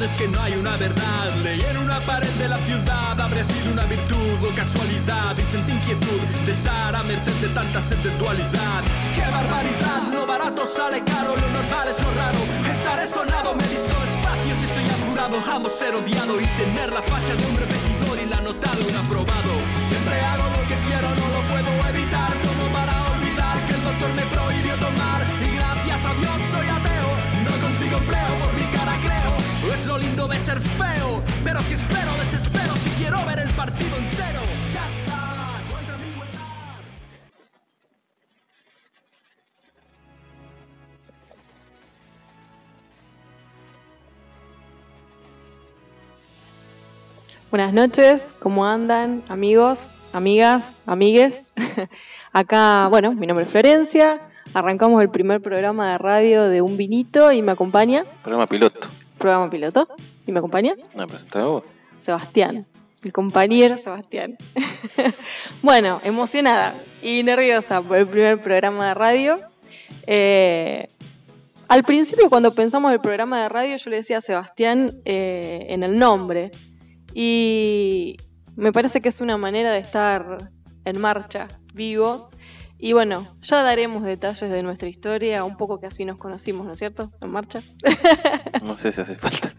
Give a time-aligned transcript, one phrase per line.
[0.00, 1.28] es que no hay una verdad.
[1.42, 5.36] Leer una pared de la ciudad habría sido una virtud o casualidad.
[5.36, 8.80] Y sentí inquietud de estar a merced de tanta sed de dualidad.
[9.14, 10.00] ¡Qué barbaridad!
[10.12, 12.40] Lo barato sale caro, lo normal es lo raro.
[12.70, 15.36] Estaré sonado, me visto espacio si estoy apurado.
[15.52, 18.96] Amo ser odiado y tener la facha de un repetidor y la nota de un
[18.96, 19.52] aprobado.
[19.88, 21.08] Siempre hago lo que quiero,
[30.28, 31.22] De ser feo.
[31.44, 32.74] Pero si espero, desespero.
[32.76, 34.40] Si quiero ver el partido entero.
[34.72, 35.18] Ya está.
[47.50, 51.52] Buenas noches, ¿cómo andan amigos, amigas, amigues?
[52.32, 54.22] Acá, bueno, mi nombre es Florencia,
[54.54, 58.88] arrancamos el primer programa de radio de Un Vinito y me acompaña, Programa piloto.
[59.18, 59.86] programa piloto,
[60.26, 61.64] y me acompaña No, presentaba vos.
[61.96, 62.66] Sebastián,
[63.02, 64.36] el compañero Sebastián.
[65.62, 69.38] bueno, emocionada y nerviosa por el primer programa de radio.
[70.06, 70.88] Eh,
[71.68, 75.82] al principio, cuando pensamos el programa de radio, yo le decía a Sebastián eh, en
[75.82, 76.50] el nombre.
[77.14, 78.18] Y
[78.56, 80.50] me parece que es una manera de estar
[80.84, 82.28] en marcha, vivos.
[82.84, 86.72] Y bueno, ya daremos detalles de nuestra historia, un poco que así nos conocimos, ¿no
[86.72, 87.12] es cierto?
[87.20, 87.62] En marcha.
[88.64, 89.54] No sé si hace falta.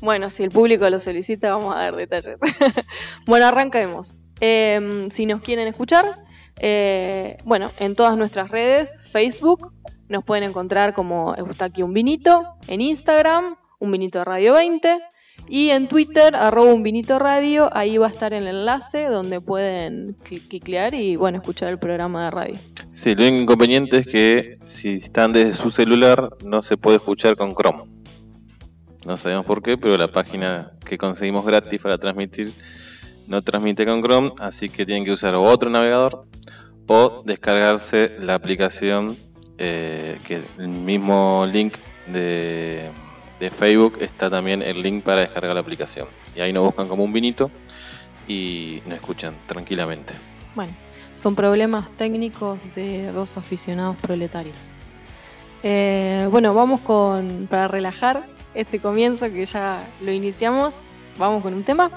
[0.00, 2.38] Bueno, si el público lo solicita, vamos a dar detalles.
[3.26, 4.20] bueno, arranquemos.
[4.40, 6.04] Eh, si nos quieren escuchar,
[6.60, 9.72] eh, bueno, en todas nuestras redes, Facebook,
[10.08, 15.00] nos pueden encontrar como Eustaquio Un Vinito, en Instagram, Un Vinito Radio 20,
[15.48, 20.16] y en Twitter, arroba Un Vinito Radio, ahí va a estar el enlace donde pueden
[20.18, 22.58] cli- cliclear y, bueno, escuchar el programa de radio.
[22.92, 27.36] Sí, lo único inconveniente es que si están desde su celular no se puede escuchar
[27.36, 27.84] con Chrome.
[29.06, 32.52] No sabemos por qué, pero la página que conseguimos gratis para transmitir
[33.28, 36.26] no transmite con Chrome, así que tienen que usar otro navegador
[36.88, 39.16] o descargarse la aplicación
[39.58, 41.74] eh, que el mismo link
[42.12, 42.90] de,
[43.40, 46.08] de Facebook está también el link para descargar la aplicación.
[46.34, 47.50] Y ahí nos buscan como un vinito
[48.28, 50.14] y nos escuchan tranquilamente.
[50.54, 50.72] Bueno,
[51.14, 54.72] son problemas técnicos de dos aficionados proletarios.
[55.62, 58.24] Eh, bueno, vamos con, para relajar
[58.54, 61.90] este comienzo que ya lo iniciamos, vamos con un tema.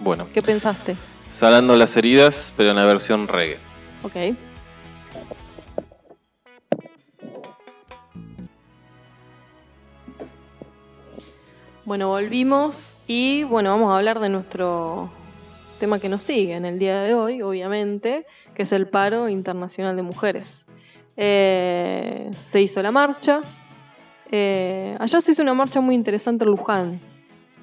[0.00, 0.96] Bueno, ¿Qué pensaste?
[1.28, 3.58] Sanando las heridas, pero en la versión reggae.
[4.02, 4.36] Ok.
[11.90, 15.10] Bueno, volvimos y bueno, vamos a hablar de nuestro
[15.80, 19.96] tema que nos sigue en el día de hoy, obviamente, que es el paro internacional
[19.96, 20.66] de mujeres.
[21.16, 23.40] Eh, se hizo la marcha.
[24.30, 27.00] Eh, allá se hizo una marcha muy interesante en Luján.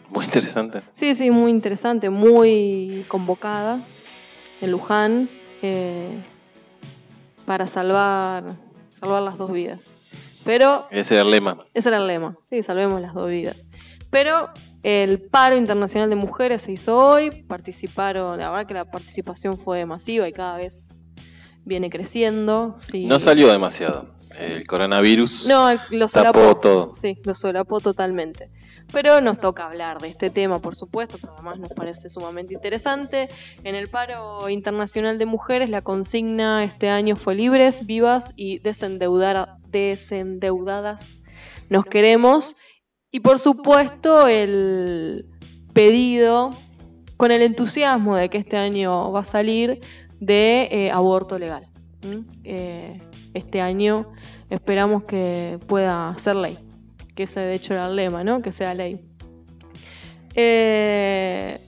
[0.10, 0.82] Muy interesante.
[0.92, 3.80] Sí, sí, muy interesante, muy convocada
[4.60, 5.30] en Luján
[5.62, 6.22] eh,
[7.46, 8.44] para salvar,
[8.90, 9.96] salvar las dos vidas.
[10.44, 11.60] Pero Ese era el lema.
[11.74, 13.66] ese era el lema, sí, salvemos las dos vidas.
[14.10, 14.50] Pero
[14.84, 19.86] el paro internacional de mujeres se hizo hoy, participaron, la verdad que la participación fue
[19.86, 20.94] masiva y cada vez
[21.66, 22.76] viene creciendo.
[22.78, 23.06] sí.
[23.06, 24.16] No salió demasiado.
[24.38, 26.40] El coronavirus No, lo solapó.
[26.40, 26.96] tapó todo.
[26.96, 28.50] Sí, lo solapó totalmente.
[28.94, 33.28] Pero nos toca hablar de este tema, por supuesto, pero además nos parece sumamente interesante.
[33.66, 39.58] En el paro internacional de mujeres, la consigna este año fue libres, vivas y desendeudar-
[39.70, 41.06] desendeudadas.
[41.70, 42.56] Nos queremos.
[43.12, 45.26] Y por supuesto, el
[45.74, 46.52] pedido,
[47.16, 49.80] con el entusiasmo de que este año va a salir,
[50.20, 51.68] de eh, aborto legal.
[52.44, 53.00] Eh,
[53.34, 54.12] este año
[54.50, 56.58] esperamos que pueda ser ley,
[57.16, 58.42] que ese de hecho era el lema, ¿no?
[58.42, 59.00] Que sea ley.
[60.36, 61.60] Eh,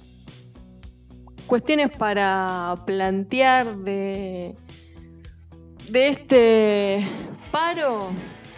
[1.47, 4.55] cuestiones para plantear de,
[5.89, 7.07] de este
[7.51, 8.09] paro.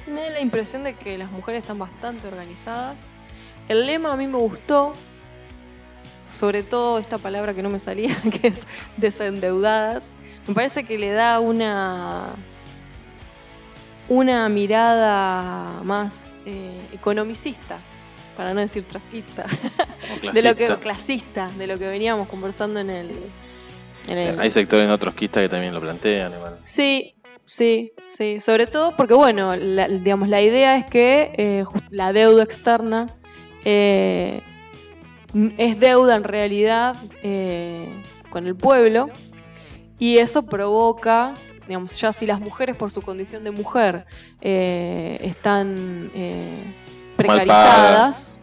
[0.08, 3.08] Me da la impresión de que las mujeres están bastante organizadas.
[3.70, 4.94] El lema a mí me gustó,
[6.30, 8.68] sobre todo esta palabra que no me salía, que es
[8.98, 10.06] desendeudadas.
[10.48, 12.30] Me parece que le da una
[14.10, 17.80] una mirada más eh, economicista,
[18.36, 19.46] para no decir trafista,
[20.34, 21.50] de lo que clasista.
[21.58, 23.12] de lo que veníamos conversando en el,
[24.10, 26.34] en el- Hay sectores en otros quistas que también lo plantean.
[26.34, 26.58] igual.
[26.64, 27.14] Sí,
[27.46, 28.40] sí, sí.
[28.40, 33.08] Sobre todo porque, bueno, la, digamos, la idea es que eh, la deuda externa
[33.66, 34.42] eh,
[35.58, 37.88] es deuda en realidad eh,
[38.30, 39.10] con el pueblo
[39.98, 41.36] y eso provoca,
[41.68, 44.06] digamos, ya si las mujeres por su condición de mujer
[44.42, 46.64] están eh,
[47.16, 48.40] precarizadas,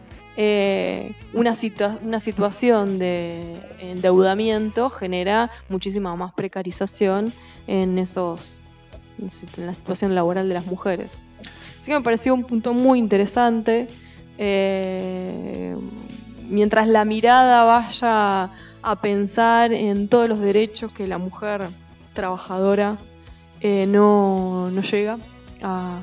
[1.33, 1.53] una,
[2.01, 7.33] una situación de endeudamiento genera muchísima más precarización
[7.67, 8.58] en esos
[9.21, 11.19] en la situación laboral de las mujeres.
[11.79, 13.87] Así que me pareció un punto muy interesante.
[14.37, 15.75] Eh,
[16.49, 18.51] mientras la mirada vaya
[18.81, 21.61] a pensar en todos los derechos que la mujer
[22.13, 22.97] trabajadora
[23.61, 25.17] eh, no, llega
[25.61, 25.99] a,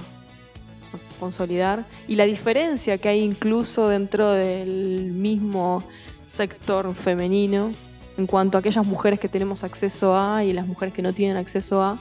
[1.19, 5.83] consolidar y la diferencia que hay incluso dentro del mismo
[6.27, 7.73] sector femenino
[8.19, 11.39] en cuanto a aquellas mujeres que tenemos acceso a y las mujeres que no tienen
[11.39, 11.99] acceso a,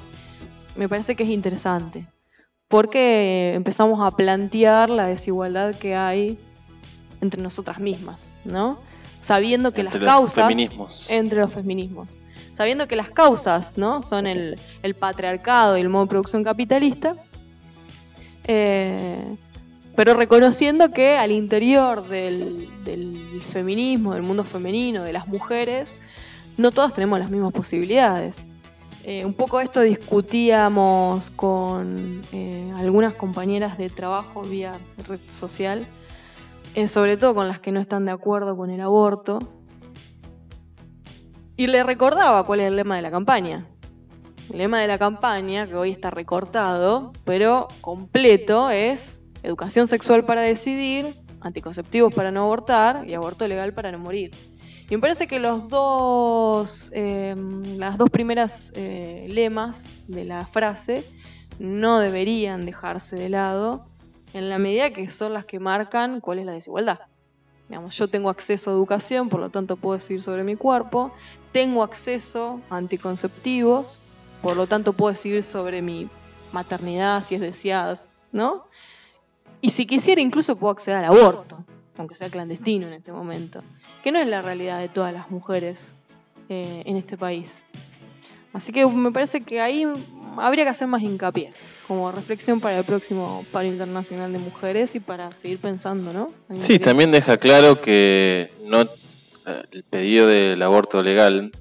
[0.75, 2.07] me parece que es interesante.
[2.67, 6.37] Porque empezamos a plantear la desigualdad que hay
[7.21, 8.79] entre nosotras mismas, ¿no?
[9.19, 10.51] Sabiendo que las causas.
[11.09, 12.21] Entre los feminismos.
[12.53, 14.01] Sabiendo que las causas, ¿no?
[14.01, 14.57] Son el,
[14.99, 17.15] patriarcado y el modo de producción capitalista.
[18.43, 19.35] Eh,
[19.95, 25.97] pero reconociendo que al interior del, del, feminismo, del mundo femenino, de las mujeres,
[26.57, 28.49] no todas tenemos las mismas posibilidades.
[29.07, 35.85] Eh, un poco esto discutíamos con eh, algunas compañeras de trabajo vía red social,
[36.73, 39.37] eh, sobre todo con las que no están de acuerdo con el aborto.
[41.55, 43.67] Y le recordaba cuál es el lema de la campaña.
[44.51, 50.41] El lema de la campaña, que hoy está recortado, pero completo, es educación sexual para
[50.41, 54.31] decidir, anticonceptivos para no abortar y aborto legal para no morir.
[54.89, 61.03] Y me parece que los dos, em, las dos primeras eh, lemas de la frase
[61.57, 63.87] no deberían dejarse de lado
[64.33, 66.99] en la medida que son las que marcan cuál es la desigualdad.
[67.67, 71.11] Digamos, yo tengo acceso a educación, por lo tanto puedo decidir sobre mi cuerpo,
[71.51, 73.99] tengo acceso a anticonceptivos,
[74.43, 76.07] por lo tanto puedo decidir sobre mi
[76.51, 77.95] maternidad, si es deseada,
[78.31, 78.67] ¿no?
[79.61, 81.65] Y si quisiera incluso puedo acceder al aborto,
[81.97, 83.63] aunque sea clandestino en este momento
[84.05, 85.97] que no es la realidad de todas las mujeres
[86.47, 87.65] eh, en este país.
[88.53, 89.83] Así que me parece que ahí
[90.37, 91.53] habría que hacer más hincapié,
[91.87, 96.27] como reflexión para el próximo paro internacional de mujeres y para seguir pensando, ¿no?
[96.59, 98.81] sí, también deja claro que no
[99.71, 101.51] el pedido del aborto legal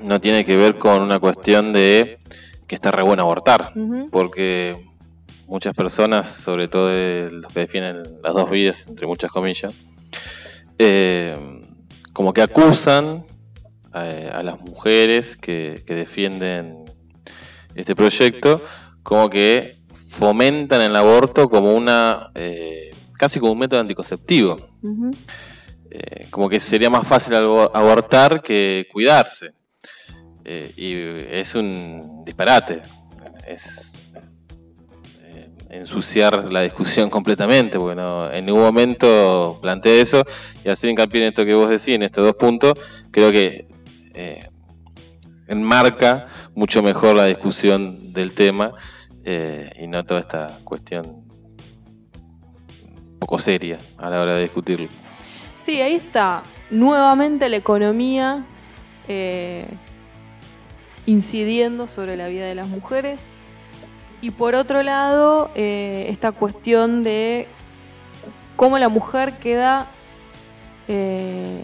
[0.00, 2.18] no tiene que ver con una cuestión de
[2.68, 3.72] que está re bueno abortar,
[4.12, 4.76] porque
[5.48, 6.90] muchas personas, sobre todo
[7.30, 9.74] los que defienden las dos vidas, entre muchas comillas,
[10.78, 11.62] eh,
[12.14, 13.26] como que acusan
[13.94, 16.84] eh, a, las mujeres que, defienden
[17.74, 18.62] este proyecto,
[19.02, 19.76] como que
[20.08, 24.56] fomentan el aborto como una, eh, casi como un método anticonceptivo.
[26.30, 29.50] como que sería más fácil abortar que cuidarse.
[30.44, 30.94] y
[31.30, 32.80] es un disparate.
[33.46, 33.93] Es
[35.74, 38.00] ensuciar la discusión completamente, porque
[38.36, 40.22] en ningún momento planteé eso,
[40.64, 42.74] y hacer hincapié en esto que vos decís, en estos dos puntos,
[43.10, 43.66] creo que
[44.14, 44.48] eh,
[45.48, 48.72] enmarca mucho mejor la discusión del tema
[49.24, 51.24] eh, y no toda esta cuestión
[53.18, 54.88] poco seria a la hora de discutirlo.
[55.56, 56.42] Sí, ahí está.
[56.70, 58.44] Nuevamente la economía
[59.08, 59.66] eh,
[61.06, 63.38] incidiendo sobre la vida de las mujeres,
[64.24, 67.46] y por otro lado, eh, esta cuestión de
[68.56, 69.86] cómo la mujer queda
[70.88, 71.62] eh,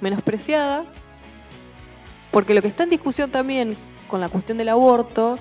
[0.00, 0.84] menospreciada,
[2.32, 3.76] porque lo que está en discusión también
[4.08, 5.36] con la cuestión del aborto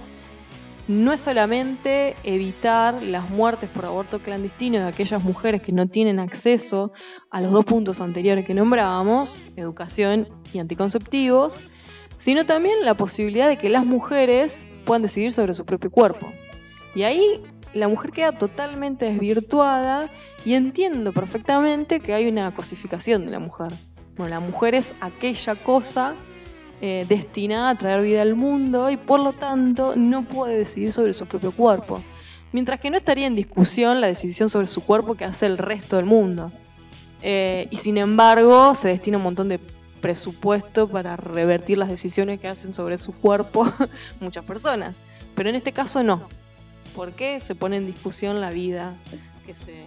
[0.88, 6.20] no es solamente evitar las muertes por aborto clandestino de aquellas mujeres que no tienen
[6.20, 6.92] acceso
[7.32, 11.60] a los dos puntos anteriores que nombrábamos, educación y anticonceptivos,
[12.18, 16.32] sino también la posibilidad de que las mujeres puedan decidir sobre su propio cuerpo.
[16.96, 17.42] Y ahí
[17.74, 20.10] la mujer queda totalmente desvirtuada
[20.46, 23.72] y entiendo perfectamente que hay una cosificación de la mujer.
[24.18, 26.16] Bueno, la mujer es aquella cosa
[26.82, 31.14] eh, destinada a traer vida al mundo y por lo tanto no puede decidir sobre
[31.14, 32.02] su propio cuerpo.
[32.52, 35.98] Mientras que no estaría en discusión la decisión sobre su cuerpo que hace el resto
[35.98, 36.52] del mundo.
[37.22, 39.60] Eh, y sin embargo se destina un montón de
[40.02, 43.72] presupuesto para revertir las decisiones que hacen sobre su cuerpo
[44.20, 45.04] muchas personas.
[45.36, 46.28] Pero en este caso no
[46.96, 48.96] por qué se pone en discusión la vida
[49.46, 49.86] que se...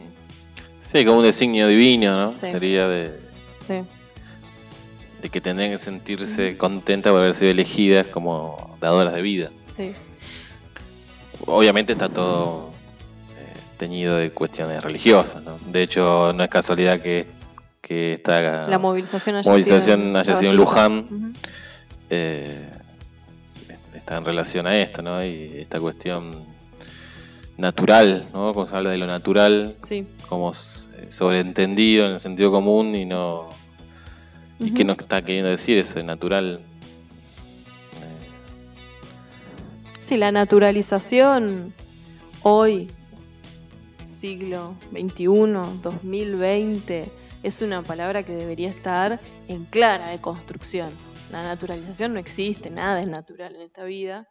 [0.82, 2.32] Sí, como un designio divino, ¿no?
[2.32, 3.20] Sería de...
[5.20, 9.50] De que tendrían que sentirse contentas por haber sido elegidas como dadoras de vida.
[9.68, 9.92] Sí.
[11.46, 12.70] Obviamente está todo
[13.38, 15.58] eh, teñido de cuestiones religiosas, ¿no?
[15.66, 17.26] De hecho, no es casualidad que,
[17.80, 21.34] que esta la movilización haya, movilización haya sido en Luján.
[22.10, 22.68] Eh,
[23.94, 25.24] está en relación a esto, ¿no?
[25.24, 26.51] Y esta cuestión
[27.62, 28.52] natural, ¿no?
[28.52, 30.06] Como se habla de lo natural, sí.
[30.28, 33.48] como eh, sobreentendido en el sentido común y no
[34.58, 34.74] y Ujú.
[34.74, 36.60] que no está queriendo decir eso, es natural.
[40.00, 41.72] Sí, la naturalización
[42.42, 42.90] hoy,
[44.04, 47.10] siglo XXI, 2020,
[47.44, 50.90] es una palabra que debería estar en clara de construcción.
[51.30, 54.28] La naturalización no existe, nada es natural en esta vida.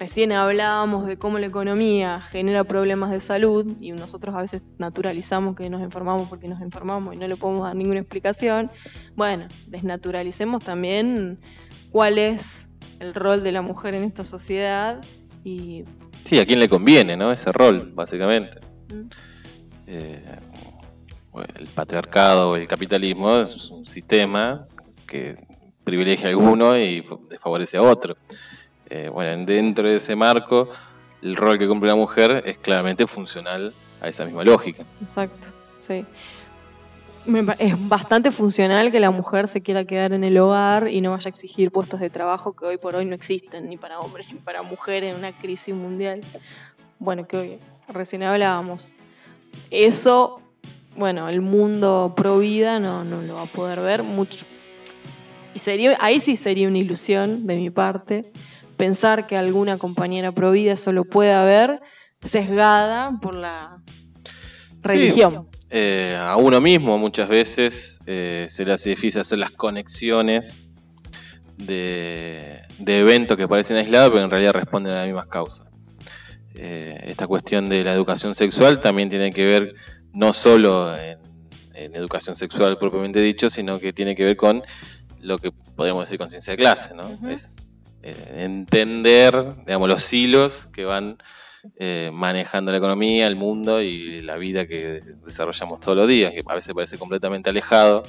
[0.00, 5.54] Recién hablábamos de cómo la economía genera problemas de salud y nosotros a veces naturalizamos
[5.54, 8.70] que nos enfermamos porque nos enfermamos y no le podemos dar ninguna explicación.
[9.14, 11.38] Bueno, desnaturalicemos también
[11.92, 15.02] cuál es el rol de la mujer en esta sociedad
[15.44, 15.84] y
[16.24, 17.30] Sí, a quién le conviene, ¿no?
[17.30, 18.58] Ese rol, básicamente.
[18.88, 19.08] Mm.
[19.86, 20.22] Eh,
[21.58, 24.66] el patriarcado o el capitalismo es un sistema
[25.06, 25.34] que
[25.84, 28.16] privilegia a alguno y fa- desfavorece a otro.
[28.90, 30.68] Eh, bueno, dentro de ese marco,
[31.22, 34.84] el rol que cumple la mujer es claramente funcional a esa misma lógica.
[35.00, 36.04] Exacto, sí.
[37.58, 41.28] Es bastante funcional que la mujer se quiera quedar en el hogar y no vaya
[41.28, 44.40] a exigir puestos de trabajo que hoy por hoy no existen, ni para hombres ni
[44.40, 46.22] para mujeres en una crisis mundial.
[46.98, 48.94] Bueno, que hoy recién hablábamos.
[49.70, 50.40] Eso,
[50.96, 54.46] bueno, el mundo pro vida no, no lo va a poder ver mucho.
[55.54, 58.24] Y sería, ahí sí sería una ilusión de mi parte
[58.80, 61.80] pensar que alguna compañera pro vida solo puede haber
[62.22, 63.82] sesgada por la
[64.82, 65.48] religión.
[65.68, 70.70] Eh, a uno mismo muchas veces eh, se le hace difícil hacer las conexiones
[71.58, 75.72] de, de eventos que parecen aislados, pero en realidad responden a las mismas causas.
[76.54, 79.74] Eh, esta cuestión de la educación sexual también tiene que ver
[80.14, 81.18] no solo en,
[81.74, 84.62] en educación sexual propiamente dicho, sino que tiene que ver con
[85.20, 87.28] lo que podríamos decir conciencia de clase, ¿no?
[87.28, 87.54] Es
[88.02, 91.18] entender, digamos, los hilos que van
[91.76, 96.42] eh, manejando la economía, el mundo y la vida que desarrollamos todos los días, que
[96.46, 98.02] a veces parece completamente alejado.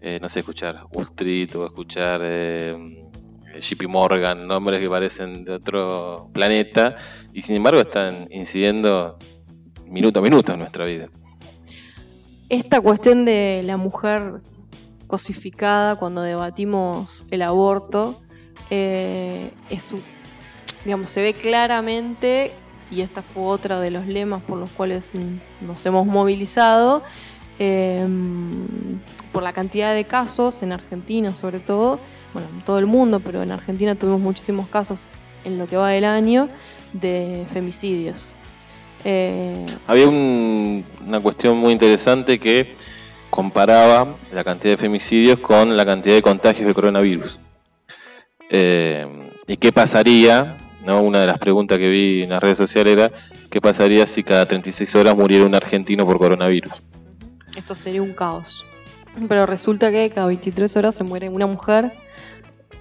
[0.00, 2.76] Eh, no sé, escuchar Wall Street o escuchar eh,
[3.58, 6.96] JP Morgan, nombres que parecen de otro planeta
[7.32, 9.18] y sin embargo están incidiendo
[9.86, 11.08] minuto a minuto en nuestra vida.
[12.50, 14.42] Esta cuestión de la mujer
[15.06, 18.20] cosificada cuando debatimos el aborto,
[18.70, 19.92] eh, es
[20.84, 22.52] digamos, se ve claramente,
[22.90, 25.12] y esta fue otra de los lemas por los cuales
[25.62, 27.02] nos hemos movilizado,
[27.58, 28.06] eh,
[29.32, 31.98] por la cantidad de casos en Argentina sobre todo,
[32.34, 35.08] bueno, en todo el mundo, pero en Argentina tuvimos muchísimos casos
[35.44, 36.48] en lo que va del año
[36.92, 38.32] de femicidios.
[39.04, 42.74] Eh, Había un- una cuestión muy interesante que
[43.30, 47.40] comparaba la cantidad de femicidios con la cantidad de contagios del coronavirus.
[48.56, 49.04] Eh,
[49.48, 50.56] ¿Y qué pasaría?
[50.86, 51.02] ¿no?
[51.02, 53.10] Una de las preguntas que vi en las redes sociales era,
[53.50, 56.72] ¿qué pasaría si cada 36 horas muriera un argentino por coronavirus?
[57.56, 58.64] Esto sería un caos.
[59.28, 61.92] Pero resulta que cada 23 horas se muere una mujer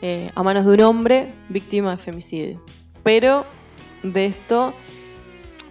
[0.03, 2.63] eh, a manos de un hombre víctima de femicidio.
[3.01, 3.45] Pero
[4.03, 4.75] de esto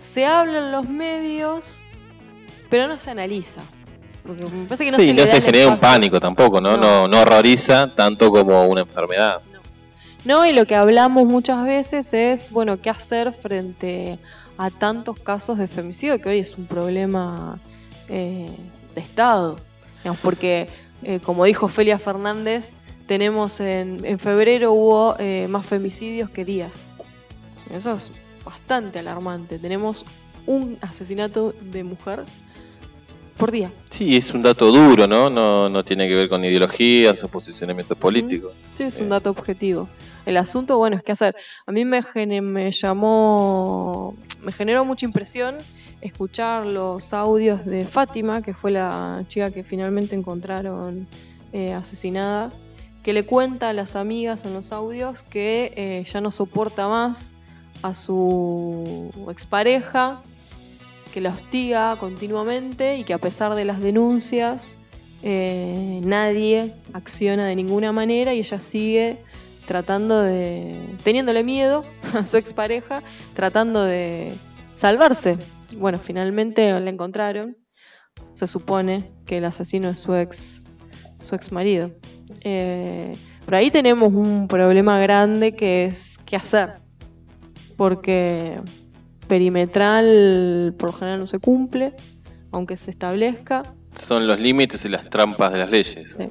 [0.00, 1.84] se habla en los medios,
[2.70, 3.60] pero no se analiza.
[4.24, 6.76] Porque me parece que no sí, se, no se genera un pánico tampoco, ¿no?
[6.76, 6.82] No.
[6.82, 9.40] No, no horroriza tanto como una enfermedad.
[10.24, 14.18] No, y lo que hablamos muchas veces es, bueno, qué hacer frente
[14.56, 17.58] a tantos casos de femicidio, que hoy es un problema
[18.08, 18.48] eh,
[18.94, 19.56] de Estado.
[19.98, 20.68] Digamos, porque,
[21.02, 22.74] eh, como dijo Felia Fernández,
[23.06, 26.92] tenemos en, en febrero hubo eh, más femicidios que días.
[27.74, 28.12] Eso es
[28.44, 29.58] bastante alarmante.
[29.58, 30.04] Tenemos
[30.46, 32.24] un asesinato de mujer
[33.36, 33.70] por día.
[33.90, 35.28] Sí, es un dato duro, ¿no?
[35.30, 38.52] No, no tiene que ver con ideologías o posicionamientos políticos.
[38.74, 39.02] Sí, es Eh.
[39.02, 39.88] un dato objetivo.
[40.24, 41.34] El asunto, bueno, es qué hacer.
[41.66, 42.00] A mí me,
[42.42, 45.56] me llamó, me generó mucha impresión
[46.00, 51.06] escuchar los audios de Fátima, que fue la chica que finalmente encontraron
[51.52, 52.50] eh, asesinada,
[53.02, 57.34] que le cuenta a las amigas en los audios que eh, ya no soporta más
[57.82, 60.22] a su expareja,
[61.12, 64.74] que la hostiga continuamente y que a pesar de las denuncias
[65.22, 69.18] eh, nadie acciona de ninguna manera y ella sigue
[69.66, 70.96] tratando de.
[71.04, 73.02] teniéndole miedo a su expareja,
[73.34, 74.32] tratando de
[74.74, 75.38] salvarse.
[75.76, 77.56] Bueno, finalmente la encontraron.
[78.32, 80.64] Se supone que el asesino es su ex,
[81.20, 81.92] su ex marido.
[82.42, 83.14] Eh,
[83.44, 86.74] pero ahí tenemos un problema grande que es qué hacer.
[87.76, 88.60] Porque
[89.32, 91.94] perimetral por lo general no se cumple,
[92.50, 93.62] aunque se establezca.
[93.94, 96.18] Son los límites y las trampas de las leyes.
[96.18, 96.28] Sí.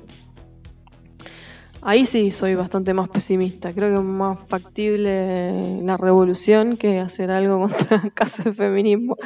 [1.81, 3.73] Ahí sí soy bastante más pesimista.
[3.73, 9.17] Creo que es más factible la revolución que hacer algo contra el caso de feminismo.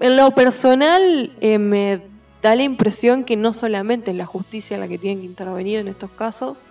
[0.00, 2.00] en lo personal eh, me
[2.40, 5.88] da la impresión que no solamente es la justicia la que tiene que intervenir en
[5.88, 6.68] estos casos,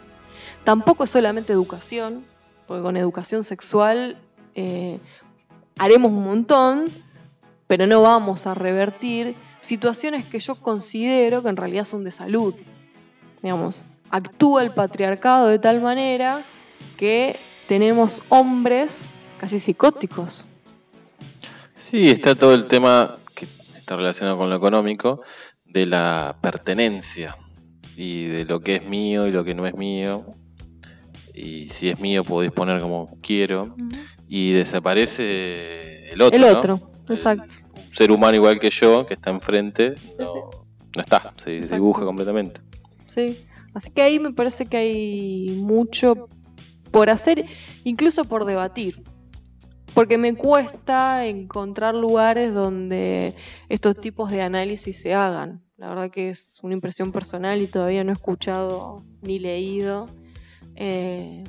[0.64, 2.26] tampoco es solamente educación,
[2.66, 4.18] porque con educación sexual
[4.56, 5.00] eh,
[5.78, 6.90] haremos un montón,
[7.68, 12.56] pero no vamos a revertir situaciones que yo considero que en realidad son de salud.
[13.42, 16.46] Digamos, actúa el patriarcado de tal manera
[16.98, 20.46] que tenemos hombres casi psicóticos.
[21.76, 25.22] Sí, está todo el tema que está relacionado con lo económico,
[25.66, 27.38] de la pertenencia
[27.96, 30.26] y de lo que es mío y lo que no es mío.
[31.34, 33.76] Y si es mío puedo disponer como quiero.
[34.34, 36.38] Y desaparece el otro.
[36.38, 37.56] El otro, exacto.
[37.76, 42.62] un ser humano igual que yo, que está enfrente, no, está, se dibuja completamente.
[43.06, 46.30] Sí, así que ahí me parece que hay mucho
[46.92, 47.46] por hacer,
[47.84, 49.04] incluso por debatir
[49.94, 53.36] porque me cuesta encontrar lugares donde
[53.70, 55.62] estos tipos de análisis se hagan.
[55.78, 60.08] La verdad que es una impresión personal y todavía no he escuchado ni leído
[60.76, 61.44] eh,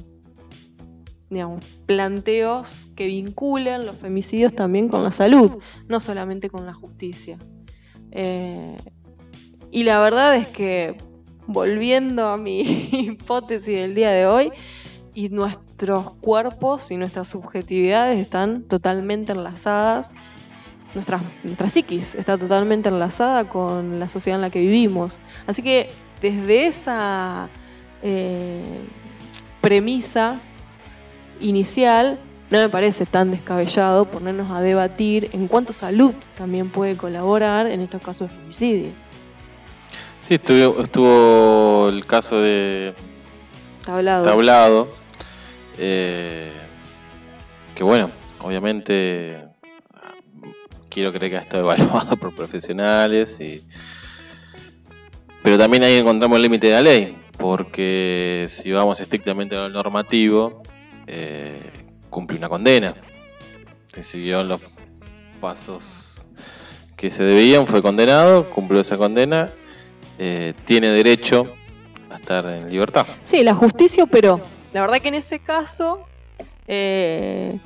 [1.86, 5.58] planteos que vinculen los femicidios también con la salud,
[5.88, 7.38] no solamente con la justicia.
[8.10, 8.76] Eh,
[9.70, 10.96] y la verdad es que,
[11.46, 12.60] volviendo a mi
[12.92, 14.52] hipótesis del día de hoy,
[15.14, 20.14] y nuestros cuerpos y nuestras subjetividades están totalmente enlazadas,
[20.94, 25.18] nuestra, nuestra psiquis está totalmente enlazada con la sociedad en la que vivimos.
[25.46, 27.48] Así que desde esa
[28.02, 28.62] eh,
[29.60, 30.40] premisa
[31.42, 32.18] inicial,
[32.50, 37.80] no me parece tan descabellado ponernos a debatir en cuánto salud también puede colaborar en
[37.80, 38.90] estos casos de femicidio.
[40.20, 42.94] Sí, estuvo, estuvo el caso de
[43.84, 44.24] Tablado.
[44.24, 45.02] Tablado
[45.78, 46.52] eh,
[47.74, 49.38] que bueno, obviamente
[50.88, 53.64] quiero creer que ha estado evaluado por profesionales, y...
[55.42, 59.68] pero también ahí encontramos el límite de la ley, porque si vamos estrictamente a lo
[59.70, 60.62] normativo,
[61.12, 61.70] eh,
[62.10, 62.94] cumple una condena.
[63.92, 64.60] Que siguió los
[65.40, 66.26] pasos
[66.96, 69.52] que se debían, fue condenado, cumplió esa condena,
[70.18, 71.52] eh, tiene derecho
[72.08, 73.06] a estar en libertad.
[73.22, 74.40] Sí, la justicia operó
[74.72, 76.00] la verdad que en ese caso
[76.66, 77.58] eh,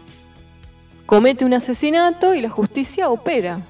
[1.06, 3.60] comete un asesinato y la justicia opera.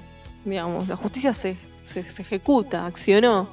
[0.43, 3.49] Digamos, la justicia se, se, ejecuta, accionó.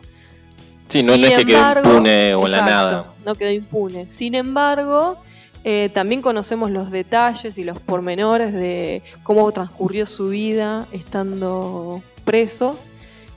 [0.88, 3.14] Sí, no, es que quede impune o la nada.
[3.24, 4.10] No quedó impune.
[4.10, 5.18] Sin embargo,
[5.64, 12.78] eh, también conocemos los detalles y los pormenores de cómo transcurrió su vida estando preso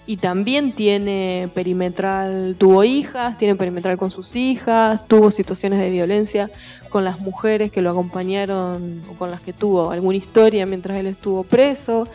[0.06, 6.52] y también tiene perimetral, tuvo hijas, tiene perimetral con sus hijas, tuvo situaciones de violencia
[6.90, 11.08] con las mujeres que lo acompañaron o con las que tuvo alguna historia mientras él
[11.08, 12.08] estuvo preso.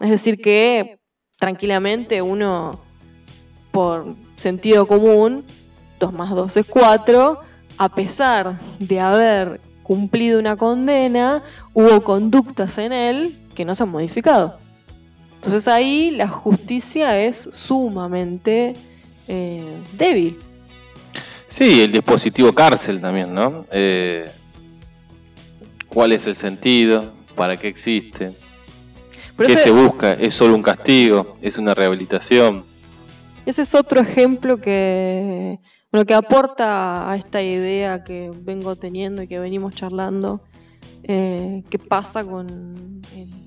[0.00, 0.98] Es decir, que
[1.38, 2.80] tranquilamente uno,
[3.70, 5.44] por sentido común,
[5.98, 7.40] 2 más 2 es 4,
[7.78, 11.42] a pesar de haber cumplido una condena,
[11.74, 14.58] hubo conductas en él que no se han modificado.
[15.36, 18.74] Entonces ahí la justicia es sumamente
[19.28, 19.64] eh,
[19.96, 20.38] débil.
[21.46, 23.64] Sí, el dispositivo cárcel también, ¿no?
[23.70, 24.28] Eh,
[25.88, 27.12] ¿Cuál es el sentido?
[27.36, 28.32] ¿Para qué existe?
[29.38, 30.14] ¿Qué se busca?
[30.14, 31.34] ¿Es solo un castigo?
[31.42, 32.64] ¿Es una rehabilitación?
[33.44, 35.60] Ese es otro ejemplo que,
[36.06, 40.42] que aporta a esta idea que vengo teniendo y que venimos charlando,
[41.04, 43.46] eh, qué pasa con el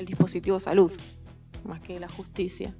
[0.00, 0.90] el dispositivo salud,
[1.64, 2.74] más que la justicia.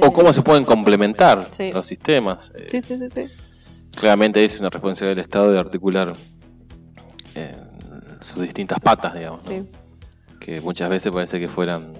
[0.00, 2.52] o cómo se pueden complementar los sistemas.
[2.66, 3.24] sí, sí, sí, sí.
[3.94, 6.14] Claramente es una responsabilidad del Estado de articular
[7.34, 7.54] eh,
[8.20, 9.46] sus distintas patas, digamos.
[10.40, 11.92] Que muchas veces parece que fueran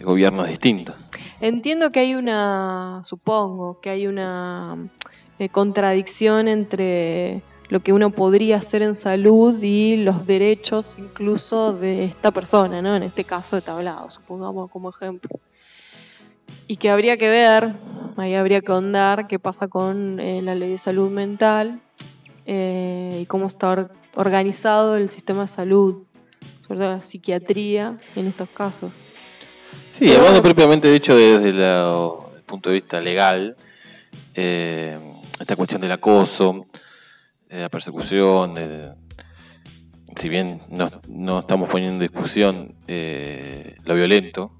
[0.00, 1.10] gobiernos distintos.
[1.40, 4.90] Entiendo que hay una, supongo, que hay una
[5.38, 12.04] eh, contradicción entre lo que uno podría hacer en salud y los derechos incluso de
[12.04, 12.94] esta persona, ¿no?
[12.94, 15.40] En este caso de tablado, supongamos como ejemplo.
[16.66, 17.74] Y que habría que ver,
[18.16, 21.80] ahí habría que ahondar qué pasa con eh, la ley de salud mental
[22.46, 26.04] eh, y cómo está organizado el sistema de salud,
[26.66, 28.94] sobre todo la psiquiatría en estos casos.
[29.96, 33.54] Sí, hablando propiamente dicho desde el punto de vista legal,
[34.34, 34.98] eh,
[35.38, 36.62] esta cuestión del acoso,
[37.48, 38.56] la persecución,
[40.16, 44.58] si bien no, estamos poniendo en discusión eh, lo violento,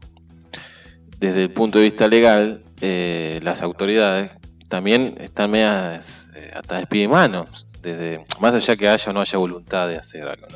[1.18, 4.30] desde el punto de vista legal, eh, las autoridades
[4.68, 9.36] también están medias atadas pie y manos, desde, más allá que haya o no haya
[9.36, 10.46] voluntad de hacer algo.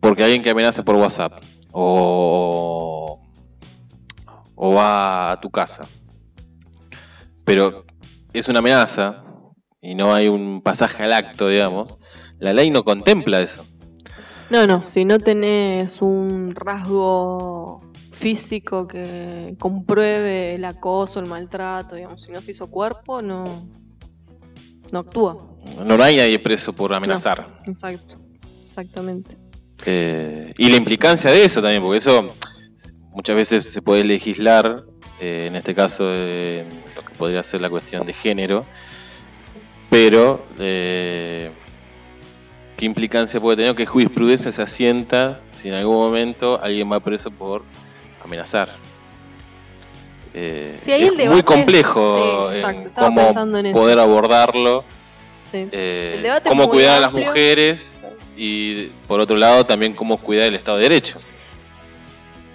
[0.00, 1.44] porque alguien que amenaza por WhatsApp
[1.78, 3.20] o,
[4.54, 5.86] o va a tu casa.
[7.44, 7.84] Pero
[8.32, 9.24] es una amenaza
[9.82, 11.98] y no hay un pasaje al acto, digamos.
[12.38, 13.66] La ley no contempla eso.
[14.48, 22.22] No, no, si no tenés un rasgo físico que compruebe el acoso, el maltrato, digamos,
[22.22, 23.44] si no se hizo cuerpo, no,
[24.92, 25.36] no actúa.
[25.84, 27.60] No hay nadie preso por amenazar.
[27.66, 28.16] exacto,
[28.62, 29.36] exactamente.
[29.84, 32.26] Eh, y la implicancia de eso también, porque eso
[33.12, 34.84] muchas veces se puede legislar,
[35.20, 38.66] eh, en este caso lo que podría ser la cuestión de género,
[39.90, 41.50] pero eh,
[42.76, 43.74] ¿qué implicancia puede tener?
[43.74, 47.62] ¿Qué jurisprudencia se asienta si en algún momento alguien va preso por
[48.22, 48.70] amenazar?
[50.34, 52.50] Eh, es muy complejo
[52.94, 53.32] cómo
[53.72, 54.84] poder abordarlo,
[55.52, 58.04] eh, cómo cuidar a las mujeres
[58.36, 61.18] y por otro lado también cómo cuidar el Estado de Derecho.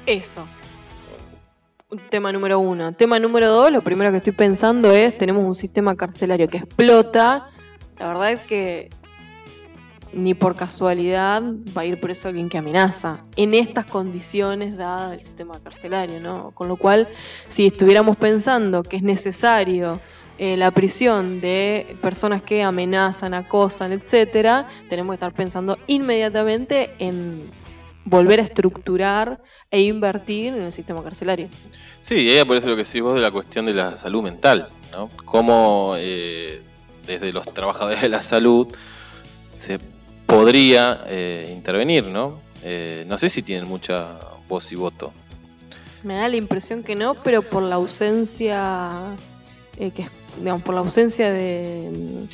[0.06, 0.48] Eso.
[2.10, 2.94] Tema número uno.
[2.94, 7.50] Tema número dos, lo primero que estoy pensando es, tenemos un sistema carcelario que explota.
[8.00, 8.90] La verdad es que
[10.14, 11.42] ni por casualidad
[11.76, 16.20] va a ir por eso alguien que amenaza en estas condiciones dadas del sistema carcelario,
[16.20, 16.52] ¿no?
[16.52, 17.08] Con lo cual,
[17.48, 20.02] si estuviéramos pensando que es necesario
[20.44, 27.48] eh, la prisión de personas que amenazan, acosan, etcétera, tenemos que estar pensando inmediatamente en
[28.06, 31.48] volver a estructurar e invertir en el sistema carcelario.
[32.00, 34.70] Sí, ella por eso lo que decís vos de la cuestión de la salud mental,
[34.92, 35.12] ¿no?
[35.26, 36.60] Cómo eh,
[37.06, 38.68] desde los trabajadores de la salud
[39.54, 39.80] se
[40.26, 42.42] podría eh, intervenir, ¿no?
[42.64, 44.18] Eh, no sé si tienen mucha
[44.50, 45.14] voz y voto.
[46.02, 49.16] Me da la impresión que no, pero por la ausencia,
[49.78, 52.28] eh, que, digamos, por la ausencia de,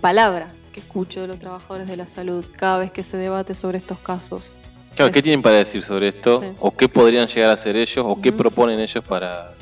[0.00, 3.78] palabra que escucho de los trabajadores de la salud cada vez que se debate sobre
[3.78, 4.58] estos casos.
[4.94, 6.42] Claro, ¿qué tienen para decir sobre esto?
[6.60, 8.04] ¿O qué podrían llegar a hacer ellos?
[8.06, 9.54] ¿O qué proponen ellos para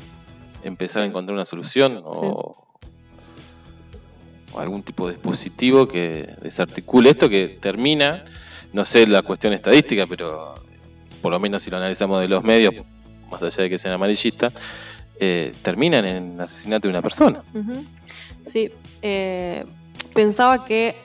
[0.63, 2.01] empezar a encontrar una solución?
[2.03, 2.55] O,
[4.55, 8.23] algún tipo de dispositivo que desarticule esto, que termina,
[8.73, 10.55] no sé la cuestión estadística, pero
[11.21, 12.73] por lo menos si lo analizamos de los medios,
[13.29, 14.53] más allá de que sean amarillistas,
[15.19, 17.43] eh, terminan en el asesinato de una persona.
[18.43, 19.65] Sí, eh,
[20.13, 20.95] pensaba que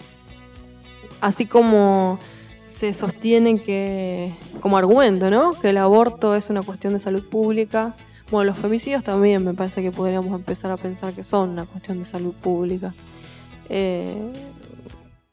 [1.21, 2.19] así como
[2.65, 5.53] se sostiene que, como argumento, ¿no?
[5.59, 7.95] Que el aborto es una cuestión de salud pública.
[8.31, 11.99] Bueno, los femicidios también me parece que podríamos empezar a pensar que son una cuestión
[11.99, 12.95] de salud pública.
[13.69, 14.33] Eh,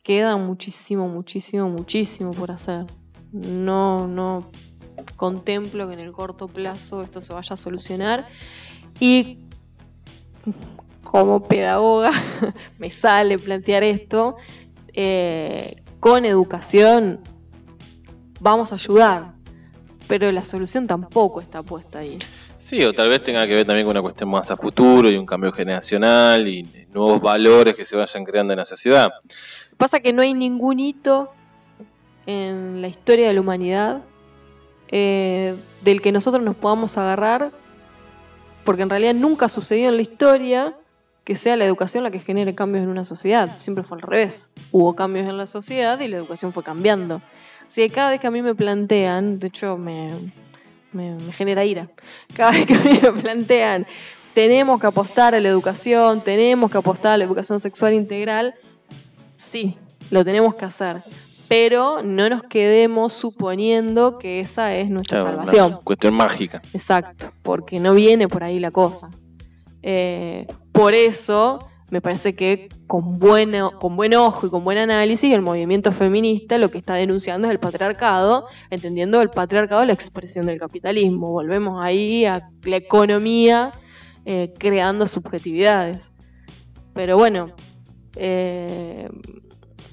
[0.03, 2.85] queda muchísimo, muchísimo, muchísimo por hacer.
[3.31, 4.49] No, no
[5.19, 8.29] contemplo que en el corto plazo esto se vaya a solucionar.
[9.01, 9.39] Y
[11.03, 12.11] como pedagoga
[12.79, 14.37] me sale plantear esto,
[14.93, 17.19] eh, con educación
[18.39, 19.33] vamos a ayudar,
[20.07, 22.17] pero la solución tampoco está puesta ahí.
[22.57, 25.17] Sí, o tal vez tenga que ver también con una cuestión más a futuro y
[25.17, 29.11] un cambio generacional y nuevos valores que se vayan creando en la sociedad.
[29.75, 31.31] Pasa que no hay ningún hito
[32.25, 34.01] en la historia de la humanidad
[34.91, 37.51] eh, del que nosotros nos podamos agarrar,
[38.63, 40.75] porque en realidad nunca sucedió en la historia
[41.23, 43.57] que sea la educación la que genere cambios en una sociedad.
[43.57, 44.49] Siempre fue al revés.
[44.71, 47.21] Hubo cambios en la sociedad y la educación fue cambiando.
[47.67, 50.09] Así que cada vez que a mí me plantean, de hecho me,
[50.91, 51.87] me, genera ira.
[52.35, 53.85] Cada vez que me plantean,
[54.33, 58.55] tenemos que apostar a la educación, tenemos que apostar a la educación sexual integral,
[59.37, 59.77] sí,
[60.09, 60.97] lo tenemos que hacer.
[61.49, 65.79] Pero no nos quedemos suponiendo que esa es nuestra salvación.
[65.83, 66.61] cuestión mágica.
[66.73, 69.09] Exacto, porque no viene por ahí la cosa.
[69.81, 75.33] Eh, por eso me parece que con, bueno, con buen ojo y con buen análisis
[75.33, 80.45] el movimiento feminista lo que está denunciando es el patriarcado, entendiendo el patriarcado la expresión
[80.45, 81.31] del capitalismo.
[81.31, 83.71] Volvemos ahí a la economía
[84.25, 86.13] eh, creando subjetividades.
[86.93, 87.51] Pero bueno,
[88.15, 89.09] eh,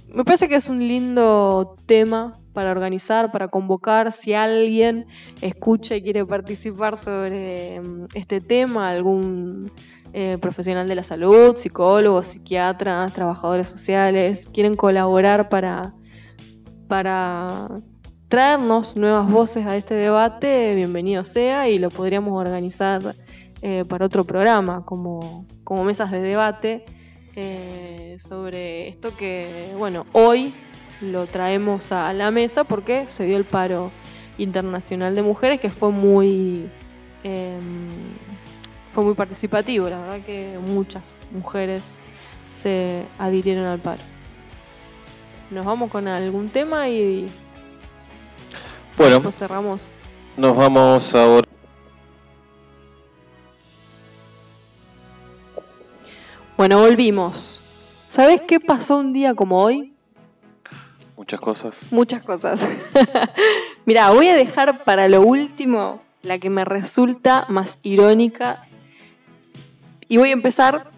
[0.09, 4.13] me parece que es un lindo tema para organizar, para convocar.
[4.13, 5.07] Si alguien
[5.41, 9.71] escucha y quiere participar sobre mm, este tema, algún
[10.13, 15.93] eh, profesional de la salud, psicólogos, psiquiatras, trabajadores sociales, quieren colaborar para,
[16.89, 17.69] para
[18.29, 23.15] traernos nuevas voces a este debate, bienvenido sea y lo podríamos organizar
[23.61, 26.85] eh, para otro programa como, como mesas de debate
[27.37, 30.55] eh, sobre esto que, bueno, hoy
[31.03, 33.93] lo traemos a la mesa porque se dio el paro
[34.39, 36.71] internacional de mujeres que fue muy
[37.23, 37.91] em,
[38.93, 42.01] fue muy participativo, la verdad que muchas mujeres
[42.49, 44.03] se adhirieron al paro.
[45.51, 47.29] Nos vamos con algún tema y
[48.97, 49.95] bueno, cerramos.
[50.39, 51.47] Nos vamos ahora.
[56.57, 57.61] Bueno, volvimos.
[58.09, 59.93] ¿Sabes qué pasó un día como hoy?
[61.19, 61.93] Muchas cosas.
[61.93, 62.67] Muchas cosas.
[63.85, 68.67] Mira, voy a dejar para lo último la que me resulta más irónica.
[70.09, 70.91] Y voy a empezar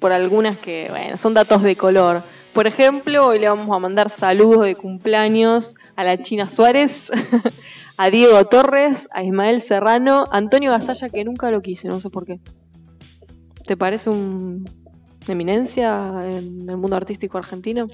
[0.00, 2.24] por algunas que, bueno, son datos de color.
[2.52, 7.12] Por ejemplo, hoy le vamos a mandar saludos de cumpleaños a la China Suárez,
[7.96, 12.10] a Diego Torres, a Ismael Serrano, a Antonio Gasalla, que nunca lo quise, no sé
[12.10, 12.40] por qué.
[13.68, 14.66] ¿Te parece un
[15.28, 17.86] eminencia en el mundo artístico argentino?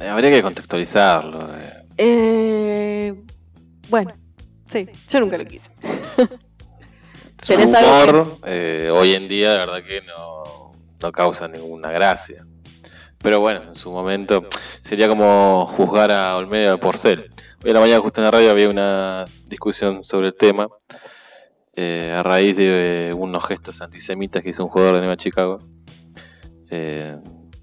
[0.00, 1.44] Habría que contextualizarlo.
[1.56, 1.84] eh.
[1.96, 3.22] Eh,
[3.88, 4.10] bueno,
[4.68, 5.70] sí, yo nunca lo quise.
[7.40, 11.92] Su ¿Tenés algo humor eh, hoy en día, la verdad que no, no causa ninguna
[11.92, 12.44] gracia.
[13.18, 14.44] Pero bueno, en su momento
[14.80, 17.30] sería como juzgar a Olmedo de Porcel.
[17.62, 20.68] Hoy en la mañana justo en la radio había una discusión sobre el tema
[21.80, 25.60] eh, a raíz de unos gestos antisemitas que hizo un jugador de Nueva Chicago.
[26.70, 27.16] Eh,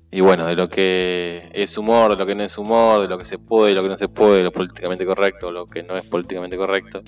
[0.10, 3.18] y bueno, de lo que es humor, de lo que no es humor, de lo
[3.18, 5.98] que se puede y lo que no se puede, lo políticamente correcto, lo que no
[5.98, 7.04] es políticamente correcto.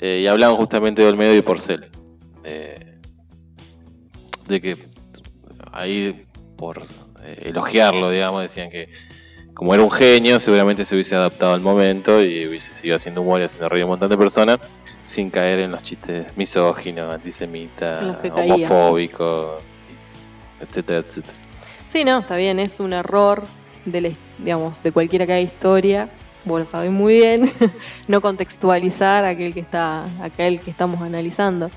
[0.00, 1.92] Eh, y hablaban justamente de Olmedo y Porcel.
[2.42, 2.98] Eh,
[4.48, 4.76] de que
[5.70, 6.82] ahí, por
[7.22, 8.88] eh, elogiarlo, digamos, decían que
[9.56, 13.40] como era un genio, seguramente se hubiese adaptado al momento y hubiese seguido haciendo humor
[13.40, 14.58] y haciendo reír a un montón de personas
[15.02, 19.62] sin caer en los chistes misóginos, antisemitas, homofóbicos,
[20.60, 21.34] etcétera, etcétera.
[21.86, 23.44] Sí, no, está bien, es un error
[23.86, 26.10] de, la digamos, de cualquiera que haga historia,
[26.44, 27.50] vos lo sabés muy bien,
[28.08, 31.70] no contextualizar aquel que está, aquel que estamos analizando.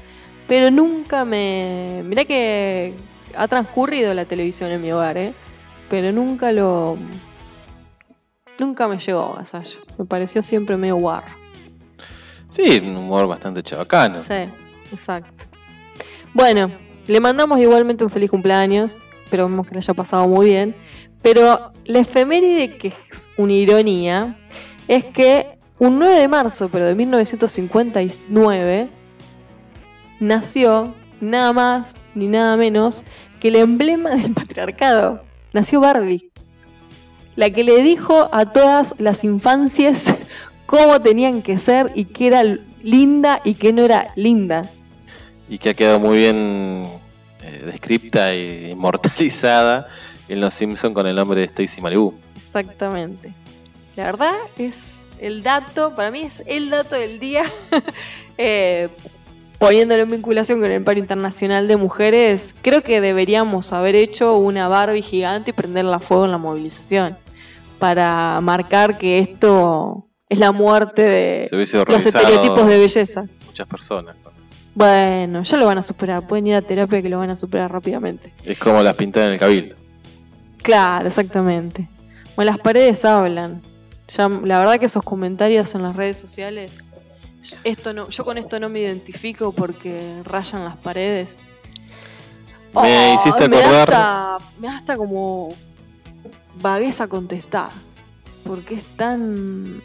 [0.50, 2.02] Pero nunca me.
[2.04, 2.94] Mirá que
[3.38, 5.34] ha transcurrido la televisión en mi hogar, ¿eh?
[5.90, 6.98] Pero nunca lo.
[8.60, 9.80] Nunca me llegó a Gasalla.
[9.98, 11.34] Me pareció siempre medio guarro.
[12.50, 14.20] Sí, un humor bastante chabacano.
[14.20, 14.50] Sí,
[14.92, 15.46] exacto.
[16.34, 16.72] Bueno,
[17.08, 18.98] le mandamos igualmente un feliz cumpleaños.
[19.24, 20.76] Esperamos que le haya pasado muy bien.
[21.22, 24.38] Pero la efeméride que es una ironía
[24.88, 28.90] es que un 9 de marzo, pero de 1959,
[30.20, 33.06] nació nada más ni nada menos
[33.40, 35.24] que el emblema del patriarcado.
[35.54, 36.29] Nació Barbie.
[37.40, 40.14] La que le dijo a todas las infancias
[40.66, 42.44] cómo tenían que ser y qué era
[42.84, 44.70] linda y qué no era linda.
[45.48, 46.84] y que ha quedado muy bien
[47.42, 49.88] eh, descripta e inmortalizada
[50.28, 52.14] en Los Simpson con el nombre de Stacy Malibu.
[52.36, 53.32] Exactamente.
[53.96, 57.44] La verdad es el dato, para mí es el dato del día,
[58.38, 58.90] eh,
[59.60, 64.68] poniéndolo en vinculación con el paro internacional de mujeres, creo que deberíamos haber hecho una
[64.68, 67.18] Barbie gigante y prenderla a fuego en la movilización,
[67.80, 71.48] para marcar que esto es la muerte de
[71.88, 73.26] los estereotipos de belleza.
[73.48, 74.56] muchas personas con eso.
[74.76, 77.72] Bueno, ya lo van a superar, pueden ir a terapia que lo van a superar
[77.72, 78.32] rápidamente.
[78.46, 79.76] Es como las pintadas en el cabildo.
[80.62, 81.88] Claro, exactamente.
[82.36, 83.62] Bueno, las paredes hablan.
[84.10, 86.86] Ya, la verdad que esos comentarios en las redes sociales,
[87.64, 91.40] esto no, yo con esto no me identifico porque rayan las paredes.
[92.74, 95.50] Me hiciste me da acordar- hasta- me da hasta como
[96.62, 97.70] vagueza contestar.
[98.44, 99.82] Porque es tan.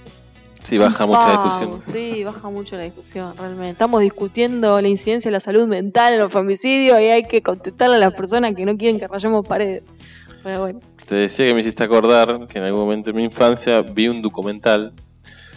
[0.63, 1.83] Sí, baja mucha Wow, discusión.
[1.83, 3.73] Sí, baja mucho la discusión, realmente.
[3.73, 7.97] Estamos discutiendo la incidencia de la salud mental en los femicidios y hay que contestarle
[7.97, 9.83] a las personas que no quieren que rayemos paredes.
[10.43, 10.81] Pero bueno.
[11.07, 14.23] Te decía que me hiciste acordar que en algún momento de mi infancia vi un
[14.23, 14.95] documental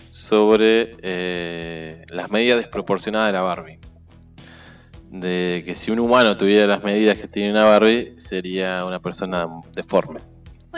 [0.10, 3.80] sobre eh, las medidas desproporcionadas de la Barbie.
[5.10, 9.48] De que si un humano tuviera las medidas que tiene una Barbie, sería una persona
[9.74, 10.20] deforme.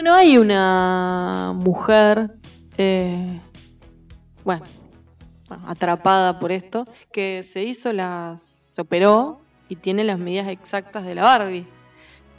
[0.01, 2.31] Bueno, hay una mujer,
[2.77, 3.38] eh,
[4.45, 4.63] bueno,
[5.65, 11.15] atrapada por esto, que se hizo las, se operó y tiene las medidas exactas de
[11.15, 11.67] la Barbie.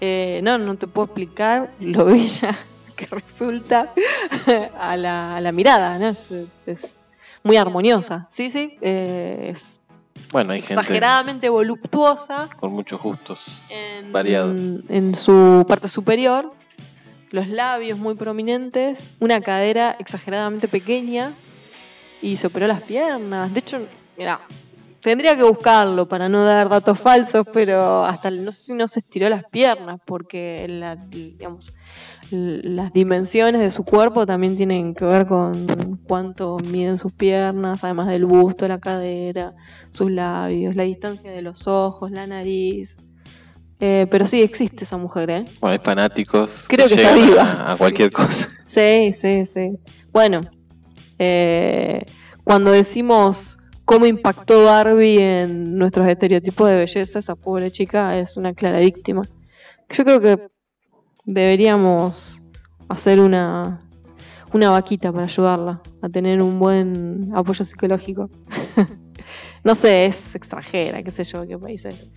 [0.01, 2.57] Eh, no, no te puedo explicar lo bella
[2.96, 3.92] que resulta
[4.81, 6.09] a la, a la mirada, ¿no?
[6.09, 7.05] Es, es- es
[7.42, 9.83] muy armoniosa, sí, sí, eh, es
[10.33, 14.73] Bueno, hay gente exageradamente voluptuosa con muchos gustos en, variados.
[14.88, 16.55] en su parte superior,
[17.31, 21.33] los labios muy prominentes, una cadera exageradamente pequeña
[22.23, 23.53] y se operó las piernas.
[23.53, 23.79] De hecho,
[24.16, 24.40] mira,
[25.01, 29.01] tendría que buscarlo para no dar datos falsos, pero hasta no sé si no se
[29.01, 30.66] estiró las piernas porque
[31.09, 31.73] digamos,
[32.31, 38.09] las dimensiones de su cuerpo también tienen que ver con cuánto miden sus piernas, además
[38.09, 39.55] del busto, la cadera,
[39.90, 42.99] sus labios, la distancia de los ojos, la nariz.
[43.81, 45.45] Eh, pero sí existe esa mujer, ¿eh?
[45.61, 47.43] Bueno, hay fanáticos Creo que está viva.
[47.43, 48.49] a, a cualquier cosa.
[48.66, 49.79] Sí, sí, sí.
[50.12, 50.43] Bueno,
[51.19, 52.05] eh,
[52.45, 58.53] cuando decimos cómo impactó Barbie en nuestros estereotipos de belleza, esa pobre chica es una
[58.55, 59.23] clara víctima.
[59.88, 60.49] Yo creo que
[61.25, 62.43] deberíamos
[62.88, 63.81] hacer una,
[64.53, 68.31] una vaquita para ayudarla a tener un buen apoyo psicológico.
[69.64, 72.11] no sé, es extranjera, qué sé yo, qué país es.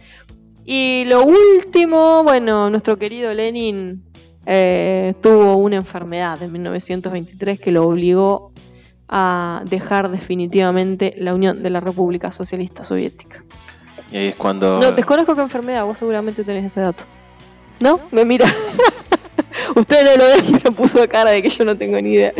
[0.65, 4.03] Y lo último, bueno, nuestro querido Lenin
[4.45, 8.51] eh, tuvo una enfermedad en 1923 que lo obligó
[9.09, 13.43] a dejar definitivamente la Unión de la República Socialista Soviética.
[14.11, 14.79] Y ahí es cuando...
[14.79, 17.03] No, desconozco qué enfermedad, vos seguramente tenés ese dato.
[17.81, 17.99] ¿No?
[18.11, 18.45] Me mira.
[19.75, 22.33] Usted no lo ven, pero puso cara de que yo no tengo ni idea.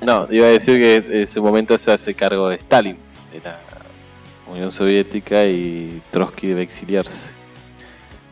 [0.00, 2.98] no, iba a decir que en ese momento se hace cargo de Stalin,
[3.32, 3.58] de la
[4.48, 7.35] Unión Soviética, y Trotsky debe exiliarse.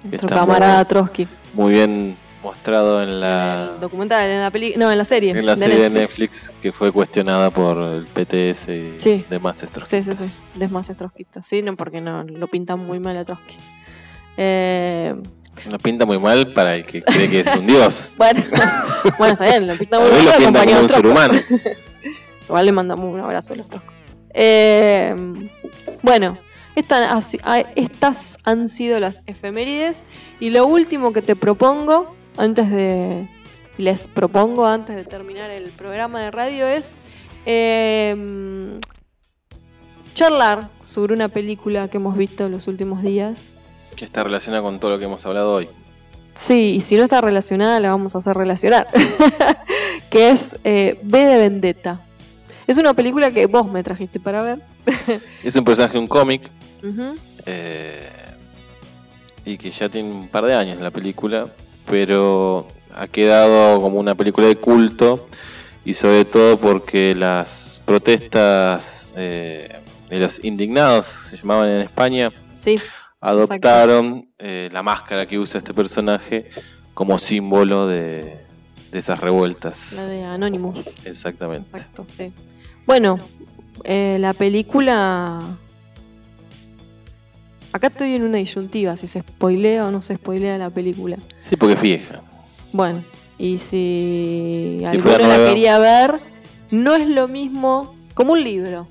[0.04, 1.26] Nuestro camarada Trotsky.
[1.54, 5.30] Muy bien mostrado en la el documental, en la peli no, en la serie.
[5.30, 9.24] En la serie de Netflix que fue cuestionada por el PTS y sí.
[9.30, 11.46] demás Sí, sí, sí, demás trotskistas.
[11.46, 13.56] Sí, no, porque no, lo pintan muy mal a Trotsky.
[14.36, 15.14] Eh...
[15.70, 18.12] Lo pinta muy mal para el que cree que es un dios.
[18.18, 18.44] bueno,
[19.18, 20.24] bueno, está bien, lo pinta muy mal.
[20.24, 21.34] Lo pinta como un ser humano.
[22.48, 24.04] Igual le mandamos un abrazo a los troscos.
[24.34, 25.14] Eh,
[26.02, 26.36] bueno,
[26.76, 27.36] estas,
[27.76, 30.04] estas han sido las efemérides.
[30.40, 33.28] Y lo último que te propongo antes de.
[33.76, 36.94] Les propongo antes de terminar el programa de radio es.
[37.46, 38.80] Em,
[40.14, 43.50] charlar sobre una película que hemos visto en los últimos días.
[43.96, 45.68] Que está relacionada con todo lo que hemos hablado hoy.
[46.34, 48.86] Sí, y si no está relacionada, la vamos a hacer relacionar.
[50.10, 52.00] que es eh, B de Vendetta.
[52.66, 54.58] Es una película que vos me trajiste para ver.
[55.44, 56.50] es un personaje de un cómic.
[57.46, 58.10] Eh,
[59.44, 61.48] y que ya tiene un par de años la película
[61.86, 65.26] pero ha quedado como una película de culto
[65.84, 72.32] y sobre todo porque las protestas eh, de los indignados, se llamaban en España,
[73.20, 76.48] adoptaron eh, la máscara que usa este personaje
[76.94, 78.38] como símbolo de,
[78.92, 79.94] esas revueltas.
[79.94, 81.04] La de Anonymous.
[81.04, 81.68] Exactamente.
[81.72, 82.32] Exacto, sí.
[82.86, 83.18] Bueno,
[83.82, 85.40] eh, la película
[87.74, 91.18] Acá estoy en una disyuntiva, si se spoilea o no se spoilea la película.
[91.42, 92.20] Sí, porque es vieja.
[92.72, 93.02] Bueno,
[93.36, 96.20] y si, alguno la quería ver,
[96.70, 98.86] no es lo mismo, como un libro,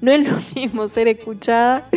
[0.00, 1.88] no es lo mismo ser escuchada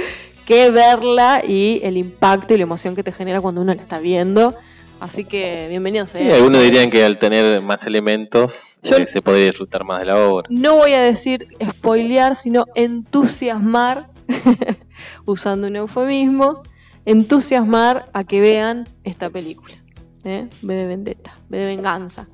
[0.48, 4.00] que verla y el impacto y la emoción que te genera cuando uno la está
[4.00, 4.56] viendo.
[5.00, 6.10] Así que bienvenidos.
[6.10, 10.18] Sí, algunos dirían que al tener más elementos eh, se podría disfrutar más de la
[10.18, 10.48] obra.
[10.50, 14.11] No voy a decir spoilear, sino entusiasmar
[15.26, 16.64] usando un eufemismo,
[17.06, 19.76] entusiasmar a que vean esta película.
[20.24, 20.48] ¿eh?
[20.62, 22.28] B de vendetta, B de venganza.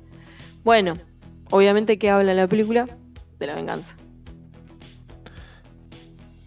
[0.64, 0.94] Bueno,
[1.50, 2.86] obviamente que habla la película
[3.38, 3.96] de la venganza.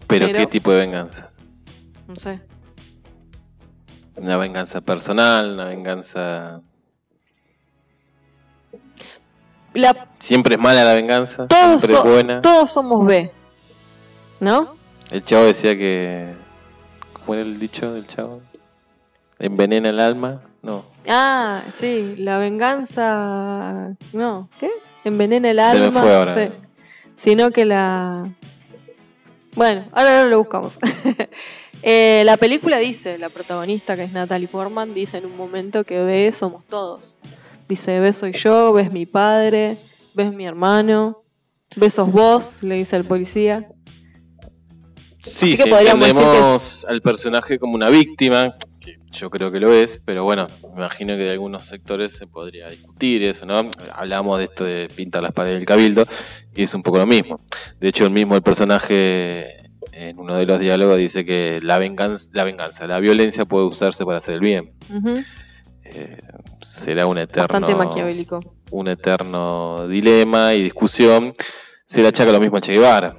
[0.06, 1.32] ¿Pero, qué tipo de venganza?
[2.06, 2.40] No sé.
[4.16, 6.60] Una venganza personal, una venganza...
[10.18, 12.42] Siempre es mala la venganza, siempre es buena.
[12.42, 13.32] Todos somos B,
[14.38, 14.76] ¿no?
[15.12, 16.32] El chavo decía que.
[17.12, 18.40] ¿Cómo era el dicho del chavo?
[19.38, 20.40] ¿Envenena el alma?
[20.62, 20.86] No.
[21.06, 23.94] Ah, sí, la venganza.
[24.14, 24.70] No, ¿qué?
[25.04, 25.92] Envenena el alma.
[25.92, 26.34] Se me fue ahora.
[26.34, 26.52] Sí.
[27.14, 28.32] Sino que la.
[29.54, 30.78] Bueno, ahora lo buscamos.
[31.84, 36.00] Eh, la película dice, la protagonista que es Natalie Portman, dice en un momento que
[36.04, 37.18] ve somos todos.
[37.68, 39.76] Dice, ves soy yo, ves mi padre,
[40.14, 41.24] ves mi hermano,
[41.74, 43.71] ves sos vos, le dice el policía.
[45.22, 50.24] Sí, sí, entendemos al personaje como una víctima, que yo creo que lo es, pero
[50.24, 53.70] bueno, me imagino que de algunos sectores se podría discutir eso, ¿no?
[53.94, 56.06] Hablamos de esto de pintar las paredes del cabildo
[56.56, 57.40] y es un poco lo mismo.
[57.78, 62.28] De hecho, el mismo el personaje en uno de los diálogos dice que la venganza,
[62.32, 64.72] la venganza, la violencia puede usarse para hacer el bien.
[65.84, 66.20] Eh,
[66.60, 68.56] será un eterno, maquiavélico.
[68.70, 71.32] un eterno dilema y discusión.
[71.84, 73.16] Se le achaca lo mismo a Che Guevara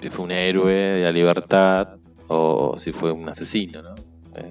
[0.00, 1.96] si fue un héroe de la libertad
[2.28, 3.94] o si fue un asesino, ¿no?
[4.34, 4.50] Eh,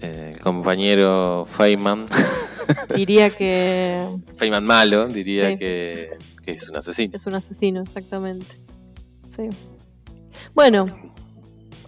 [0.00, 2.06] eh, el compañero Feynman
[2.94, 6.10] diría que Feynman malo diría que,
[6.42, 7.12] que, es un asesino.
[7.14, 8.56] Es un asesino, exactamente.
[9.28, 9.48] Sí.
[10.54, 10.86] Bueno,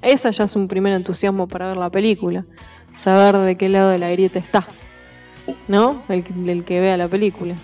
[0.02, 2.46] esa ya es un primer entusiasmo para ver la película,
[2.92, 4.66] saber de qué lado de la grieta está,
[5.68, 6.02] ¿no?
[6.08, 7.54] El, el que vea la película.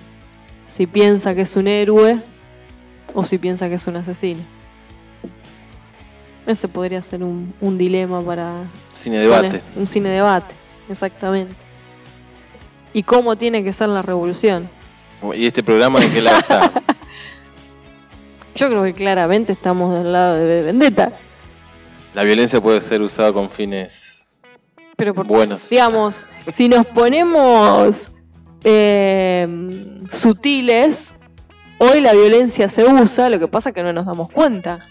[0.65, 2.21] Si piensa que es un héroe,
[3.15, 4.43] o si piensa que es un asesino.
[6.47, 8.69] Ese podría ser un, dilema para...
[8.93, 9.63] Cine debate.
[9.77, 10.55] un cine debate,
[10.91, 11.55] exactamente.
[12.93, 14.69] ¿Y cómo tiene que ser la revolución?
[15.35, 16.73] ¿Y este programa en qué lado está?
[18.57, 21.13] Yo creo que claramente estamos del lado de Vendetta.
[22.13, 24.43] La violencia puede ser usada con fines
[24.97, 25.69] Pero por, buenos.
[25.71, 28.13] digamos, si nos ponemos
[28.63, 29.49] eh,
[30.11, 31.15] sutiles,
[31.79, 34.87] hoy la violencia se usa, lo que pasa es que no nos damos cuenta.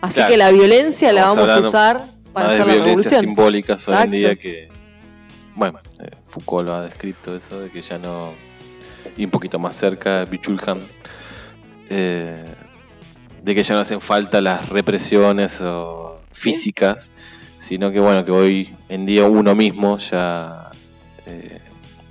[0.00, 0.30] Así Claro.
[0.30, 2.02] que la violencia la vamos a usar
[2.32, 3.20] para hacer la revolución.
[3.20, 4.68] simbólicas hoy en día que.
[5.56, 8.32] Bueno, eh, Foucault lo ha descrito eso, de que ya no.
[9.16, 10.80] Y un poquito más cerca, Bichulham.
[11.90, 12.54] eh,
[13.42, 17.10] de que ya no hacen falta las represiones o físicas,
[17.58, 20.70] sino que bueno, que hoy en día uno mismo ya
[21.26, 21.58] eh,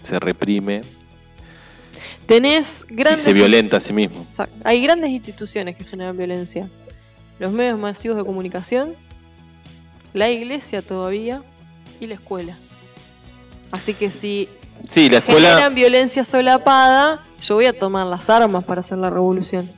[0.02, 0.82] se reprime
[2.28, 4.22] Tenés y grandes se violenta a sí mismo.
[4.22, 4.56] Exacto.
[4.64, 6.68] Hay grandes instituciones que generan violencia.
[7.40, 8.96] Los medios masivos de comunicación,
[10.14, 11.42] la iglesia todavía
[12.00, 12.58] y la escuela.
[13.72, 14.50] Así que si
[14.88, 19.10] Sí, la escuela, generan violencia solapada, yo voy a tomar las armas para hacer la
[19.10, 19.70] revolución.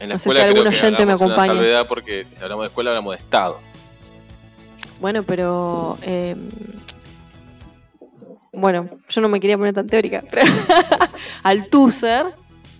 [0.00, 1.54] en la no sé si algún oyente me una acompaña.
[1.54, 3.58] salvedad porque si hablamos de escuela hablamos de Estado.
[5.00, 5.98] Bueno, pero...
[6.02, 6.36] eh,
[8.60, 10.46] bueno, yo no me quería poner tan teórica, pero
[11.42, 12.26] Althusser,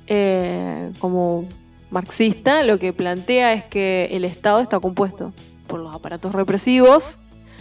[0.07, 1.47] eh, como
[1.91, 5.33] marxista, lo que plantea es que el Estado está compuesto
[5.67, 7.19] por los aparatos represivos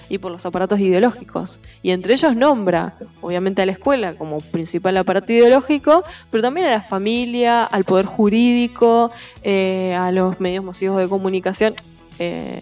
[0.08, 1.62] y por los aparatos ideológicos.
[1.84, 6.72] Y entre ellos nombra, obviamente, a la escuela como principal aparato ideológico, pero también a
[6.72, 9.12] la familia, al poder jurídico,
[9.44, 11.74] eh, a los medios masivos de comunicación.
[12.18, 12.62] eh,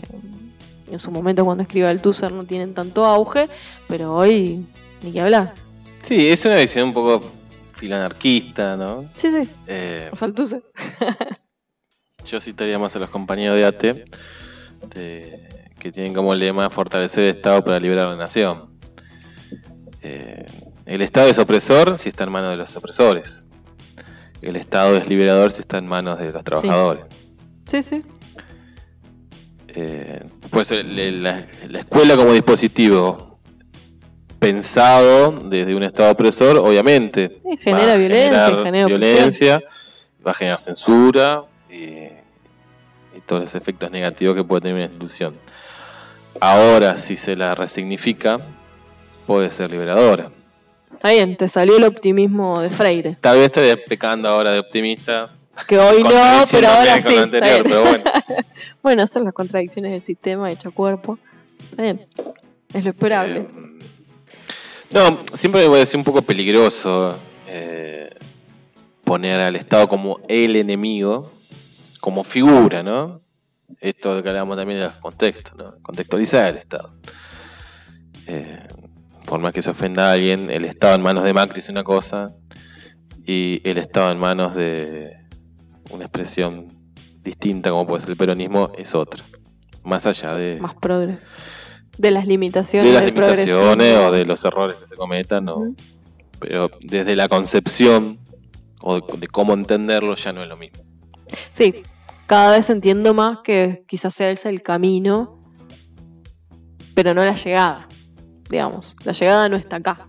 [0.91, 3.49] en su momento cuando escriba el Tusser no tienen tanto auge,
[3.87, 4.65] pero hoy
[5.01, 5.53] ni que hablar.
[6.03, 7.31] Sí, es una visión un poco
[7.73, 9.09] filanarquista, ¿no?
[9.15, 10.61] Sí, sí, Eh, los Althusser.
[12.25, 14.05] yo citaría más a los compañeros de ATE,
[14.95, 15.47] de-
[15.79, 18.69] que tienen como lema fortalecer el Estado para liberar la nación.
[20.01, 20.45] Eh,
[20.85, 23.47] el Estado es opresor si está en manos de los opresores.
[24.41, 27.05] El Estado es liberador si está en manos de los trabajadores.
[27.65, 28.03] Sí, sí.
[29.69, 30.23] Eh,
[31.21, 33.36] la, la escuela como dispositivo
[34.39, 37.39] pensado desde un Estado opresor, obviamente.
[37.59, 39.63] Genera va violencia, genera violencia,
[40.25, 45.35] va a generar censura y, y todos los efectos negativos que puede tener una institución.
[46.39, 48.39] Ahora, si se la resignifica,
[49.25, 50.29] puede ser liberadora.
[50.93, 53.17] Está bien, te salió el optimismo de Freire.
[53.21, 55.31] Tal vez esté pecando ahora de optimista.
[55.67, 56.09] Que hoy no,
[56.51, 57.15] pero ahora sí.
[57.15, 58.03] anterior, pero bueno.
[58.83, 61.19] Bueno, son las contradicciones del sistema hecho cuerpo.
[61.71, 62.05] Está bien.
[62.73, 63.39] Es lo esperable.
[63.39, 63.47] Eh,
[64.93, 67.17] no, siempre me parece un poco peligroso
[67.47, 68.09] eh,
[69.03, 71.31] poner al Estado como el enemigo,
[71.99, 73.21] como figura, ¿no?
[73.79, 75.75] Esto que hablamos también de los contextos, ¿no?
[75.81, 76.93] Contextualizar el Estado.
[78.27, 78.67] Eh,
[79.25, 81.83] por más que se ofenda a alguien, el Estado en manos de Macri es una
[81.83, 82.29] cosa
[83.25, 85.17] y el Estado en manos de
[85.91, 86.67] una expresión
[87.21, 89.23] distinta como puede ser el peronismo es otra.
[89.83, 91.19] Más allá de, Más progre.
[91.97, 95.57] De las limitaciones de las del limitaciones o de los errores que se cometan, ¿no?
[95.57, 95.75] Ujú.
[96.39, 98.19] pero desde la concepción
[98.81, 100.83] o de, cómo entenderlo ya no es lo mismo.
[101.51, 101.83] Sí,
[102.27, 105.41] cada vez entiendo más que quizás sea ese el camino,
[106.93, 107.87] pero no la llegada.
[108.49, 110.07] Digamos, la llegada no está acá.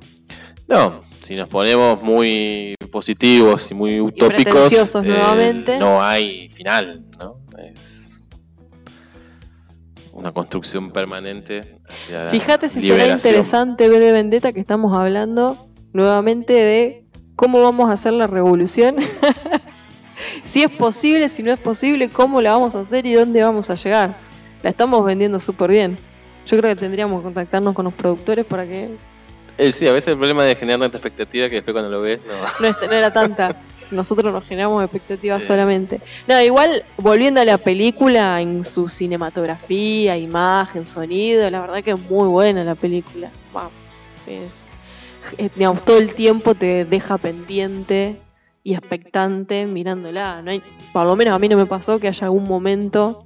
[0.68, 4.72] No, si nos ponemos muy positivos y muy utópicos,
[5.04, 7.40] eh, no hay final, ¿no?
[7.58, 8.24] Es
[10.12, 11.77] una construcción permanente.
[12.10, 17.04] La Fíjate si será interesante ver de Vendetta que estamos hablando nuevamente de
[17.36, 18.96] cómo vamos a hacer la revolución.
[20.44, 23.70] si es posible, si no es posible, cómo la vamos a hacer y dónde vamos
[23.70, 24.16] a llegar.
[24.62, 25.96] La estamos vendiendo súper bien.
[26.46, 28.96] Yo creo que tendríamos que contactarnos con los productores para que
[29.58, 32.20] Eh, sí, a veces el problema de generar tanta expectativa que después cuando lo ves,
[32.26, 32.34] no.
[32.60, 33.62] no, es- no era tanta.
[33.90, 36.00] Nosotros nos generamos expectativas solamente.
[36.26, 42.00] No, igual, volviendo a la película, en su cinematografía, imagen, sonido, la verdad que es
[42.10, 43.30] muy buena la película.
[43.52, 43.70] Wow.
[44.26, 44.68] Es,
[45.38, 48.16] es- digamos, todo el tiempo te deja pendiente
[48.62, 50.42] y expectante mirándola.
[50.42, 50.62] No hay,
[50.92, 53.24] por lo menos a mí no me pasó que haya algún momento.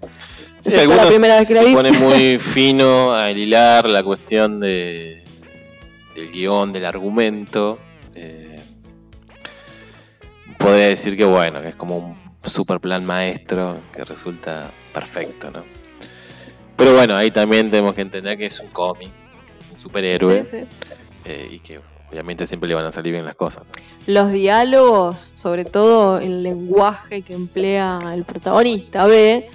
[0.61, 1.75] Sí, la primera vez que la se vi.
[1.75, 5.25] pone muy fino a hilar la cuestión de,
[6.15, 7.81] del guion, del argumento.
[10.63, 15.65] Podría decir que bueno, que es como un super plan maestro que resulta perfecto, ¿no?
[16.77, 19.11] Pero bueno, ahí también tenemos que entender que es un cómic,
[19.47, 20.93] que es un superhéroe Sí, sí.
[21.25, 23.65] eh, y que obviamente siempre le van a salir bien las cosas.
[24.07, 29.49] Los diálogos, sobre todo el lenguaje que emplea el protagonista B,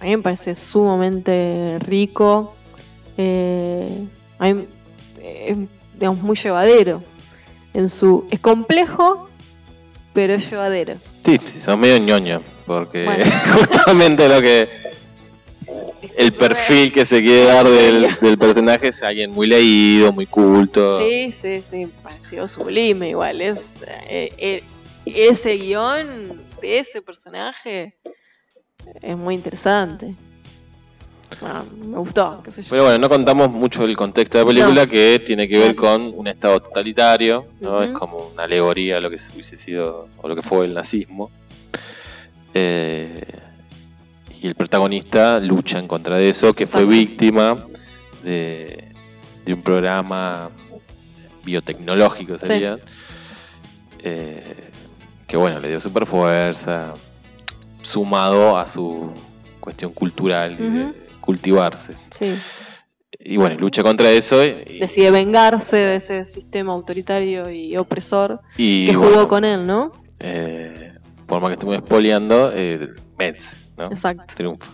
[0.00, 2.54] a mí me parece sumamente rico,
[3.16, 4.06] eh,
[4.38, 4.66] a mí,
[5.20, 7.02] eh, digamos, muy llevadero.
[7.72, 9.25] En su, es complejo,
[10.16, 10.94] pero llevadero.
[11.22, 13.22] Sí, sí, son medio ñoño, porque Bueno.
[13.52, 14.66] justamente lo que
[16.16, 20.98] el perfil que se quiere dar del, del personaje es alguien muy leído, muy culto.
[20.98, 23.42] Sí, sí, sí, pareció sublime igual.
[23.42, 23.74] Es,
[24.08, 24.64] eh, eh,
[25.04, 27.94] ese guion de ese personaje
[29.02, 30.14] es muy interesante.
[31.40, 32.70] Bueno, me gustó, qué sé yo.
[32.70, 34.90] Pero bueno, no contamos mucho del contexto de la película No.
[34.90, 37.82] que tiene que ver con un estado totalitario, ¿no?
[37.82, 41.30] Es como una alegoría a lo que hubiese sido o lo que fue el nazismo.
[42.54, 43.22] Eh,
[44.40, 47.66] y el protagonista lucha en contra de eso, que fue víctima
[48.22, 48.84] de,
[49.44, 50.50] de un programa
[51.44, 52.46] biotecnológico Sí.
[52.46, 52.78] sería.
[54.02, 54.70] eh,
[55.26, 56.92] que bueno, le dio super fuerza,
[57.82, 59.10] sumado a su
[59.58, 60.56] cuestión cultural.
[61.26, 61.94] Cultivarse.
[62.10, 62.34] Sí.
[63.18, 68.86] Y bueno, lucha contra eso y, Decide vengarse de ese sistema autoritario y opresor y,
[68.86, 69.92] que jugó bueno, con él, ¿no?
[70.20, 70.92] eh,
[71.26, 73.86] por más que estemos espoleando, eh, vence, ¿no?
[73.86, 74.34] Exacto.
[74.34, 74.70] Triunfa.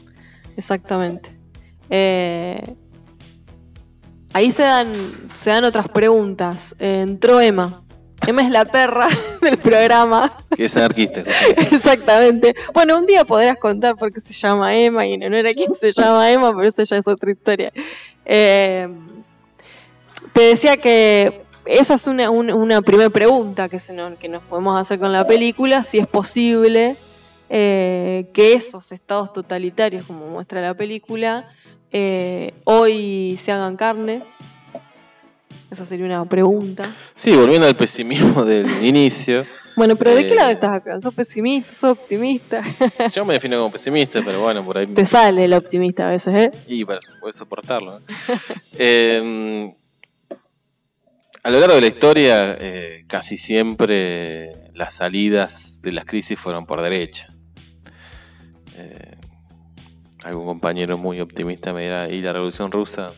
[0.56, 1.30] Exactamente.
[1.88, 2.76] Eh,
[4.32, 4.92] ahí se dan,
[5.34, 6.76] se dan otras preguntas.
[6.78, 7.81] Eh, entró Emma.
[8.26, 9.08] Emma es la perra
[9.40, 10.36] del programa.
[10.56, 11.22] Que es anarquista.
[11.56, 12.54] Exactamente.
[12.72, 15.72] Bueno, un día podrás contar por qué se llama Emma y en honor a quién
[15.74, 17.72] se llama Emma, pero eso ya es otra historia.
[18.24, 18.88] Eh,
[20.32, 24.42] te decía que esa es una, un- una primera pregunta que, se nos, que nos
[24.42, 26.96] podemos hacer con la película, si es posible
[27.50, 31.50] eh, que esos estados totalitarios, como muestra la película,
[31.92, 34.22] eh, hoy se hagan carne.
[35.72, 36.84] Esa sería una pregunta.
[37.14, 41.00] Sí, volviendo al pesimismo del inicio, Bueno, pero ¿de qué Eh, lado estás acá?
[41.00, 41.72] ¿Sos pesimista?
[41.72, 42.62] ¿Sos optimista?
[43.14, 46.34] yo me defino como pesimista, pero bueno, por ahí Te sale el optimista a veces,
[46.34, 46.50] ¿eh?
[46.68, 47.92] y para poder soportarlo.
[47.92, 48.00] ¿no?
[48.76, 49.74] Eh,
[51.42, 56.66] a lo largo de la historia, eh, casi siempre las salidas de las crisis fueron
[56.66, 57.28] por derecha.
[60.24, 63.10] Algún compañero muy optimista me dirá, y la revolución rusa,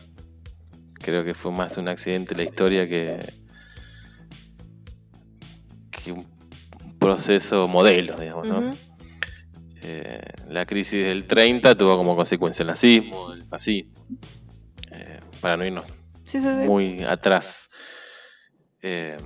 [1.04, 3.18] creo que fue más un accidente en la historia que,
[5.90, 6.26] que un
[6.98, 8.74] proceso modelo, digamos, ¿no?
[9.82, 13.92] Eh, la crisis del 30 tuvo como consecuencia el nazismo, el fascismo,
[14.90, 15.84] eh, para no irnos
[16.22, 16.66] Sí, sí, sí.
[16.66, 17.70] muy atrás.
[18.80, 19.18] Eh,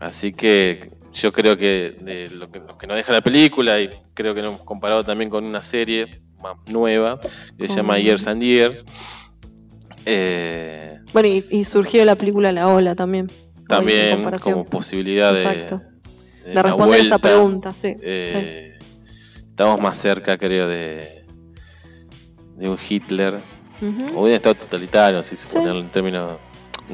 [0.00, 3.90] así que yo creo que de lo que, lo que nos deja la película, y
[4.12, 7.20] creo que lo hemos comparado también con una serie más nueva,
[7.56, 8.84] que se llama Years and Years,
[10.06, 13.30] eh, Bueno, y, y surgió la película La Ola también.
[13.68, 15.82] También como posibilidad de, Exacto.
[16.44, 17.94] de responder esa pregunta, sí.
[17.94, 18.00] sí.
[18.02, 18.78] eh,
[19.50, 21.24] Estamos más cerca, creo, de,
[22.56, 23.40] de un Hitler
[24.14, 25.56] o un estado totalitario, si se Sí.
[25.58, 26.38] ponerlo en términos.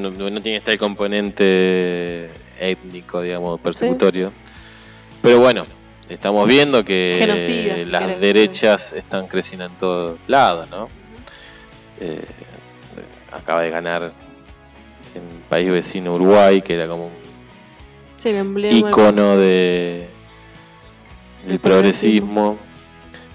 [0.01, 4.33] No, no- tiene este componente étnico, digamos, persecutorio.
[5.21, 5.67] Pero bueno,
[6.09, 8.21] estamos viendo que Genocida, si las querés.
[8.21, 10.89] derechas están creciendo en todos lados, ¿no?
[12.01, 12.25] Eh,
[13.33, 14.13] acaba de ganar
[15.15, 17.23] en país vecino Uruguay, que era como un
[18.17, 20.07] Sí, icono de,
[21.43, 22.57] del Del progresismo.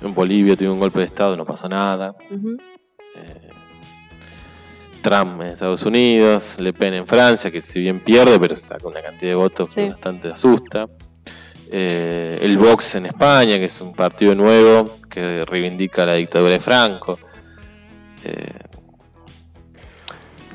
[0.02, 2.16] En Bolivia tuvo un golpe de Estado, no pasó nada.
[2.32, 3.50] Eh,
[5.02, 9.02] Trump en Estados Unidos, Le Pen en Francia, que si bien pierde, pero saca una
[9.02, 10.88] cantidad de votos que bastante asusta.
[11.70, 16.60] Eh, el Vox en España, que es un partido nuevo que reivindica la dictadura de
[16.62, 17.20] Franco.
[18.24, 18.54] Eh,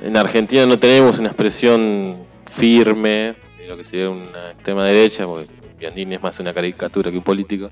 [0.02, 2.16] en Argentina no tenemos una expresión
[2.50, 5.48] firme de lo que sería una extrema derecha, porque
[5.78, 7.70] Biondini es más una caricatura que un político.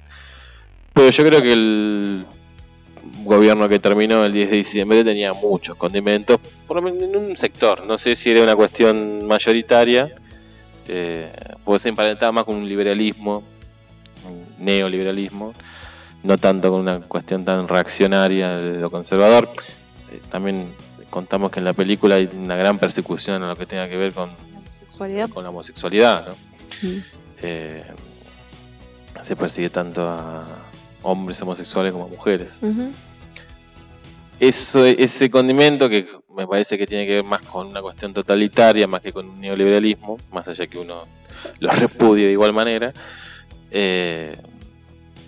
[0.93, 2.25] Pero yo creo que el
[3.25, 7.37] gobierno que terminó el 10 de diciembre tenía muchos condimentos, por lo menos en un
[7.37, 7.85] sector.
[7.87, 10.15] No sé si era una cuestión mayoritaria,
[10.89, 11.33] eh,
[11.79, 13.43] ser emparentada más con un liberalismo,
[14.29, 15.55] un neoliberalismo,
[16.23, 19.49] no tanto con una cuestión tan reaccionaria de lo conservador.
[20.13, 20.75] Eh, también
[21.11, 24.13] contamos que en la película hay una gran persecución a lo que tenga que ver
[24.13, 24.31] con,
[25.01, 26.29] La con la homosexualidad.
[26.29, 26.89] ¿no?
[26.89, 27.03] Mm.
[27.43, 27.85] Eh,
[29.23, 30.47] se persigue tanto a
[31.03, 32.59] hombres homosexuales como a mujeres.
[32.63, 32.91] Ujú.
[34.39, 38.87] Eso, ese condimento que me parece que tiene que ver más con una cuestión totalitaria
[38.87, 41.05] más que con un neoliberalismo, más allá que uno
[41.59, 42.93] lo repudie de igual manera,
[43.71, 44.37] eh,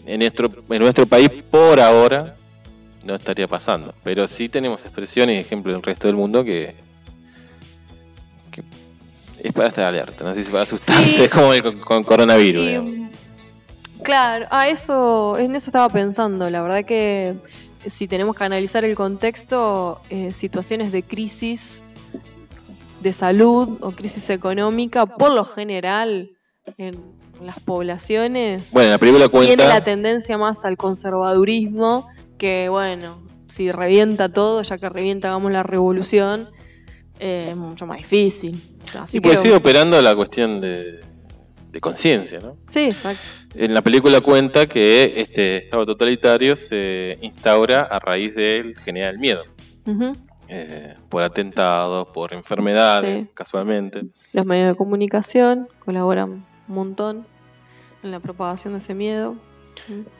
[0.07, 2.37] en, nuestro, en nuestro país por ahora
[3.05, 3.94] no estaría pasando.
[4.03, 6.74] Pero sí tenemos expresiones y ejemplos en el resto del mundo que,
[8.50, 8.62] que
[9.42, 11.22] es para estar alerta, no sé si para asustarse, Sí.
[11.24, 12.62] es como el con, con coronavirus.
[12.64, 13.09] Y,
[14.03, 16.48] claro, a eso, en eso estaba pensando.
[16.50, 17.34] La verdad que
[17.86, 21.84] si tenemos que analizar el contexto, eh, situaciones de crisis
[23.00, 26.30] de salud o crisis económica, por lo general
[26.78, 26.96] en
[27.44, 29.84] las poblaciones Bueno, la película tiene la cuenta.
[29.84, 32.07] tendencia más al conservadurismo,
[32.43, 36.49] que bueno, si revienta todo, ya que revienta, hagamos la revolución,
[37.20, 38.61] eh, es mucho más difícil.
[38.99, 41.03] Así Y pues sigue operando la cuestión de,
[41.70, 42.57] de conciencia, ¿no?
[42.66, 43.22] Sí, exacto.
[43.55, 49.20] En la película cuenta que este estado totalitario se instaura a raíz del generar el
[49.20, 49.45] miedo.
[50.49, 53.30] Eh, por atentados, por enfermedades, Sí.
[53.34, 54.03] casualmente.
[54.32, 57.24] Los medios de comunicación colaboran un montón
[58.03, 59.36] en la propagación de ese miedo.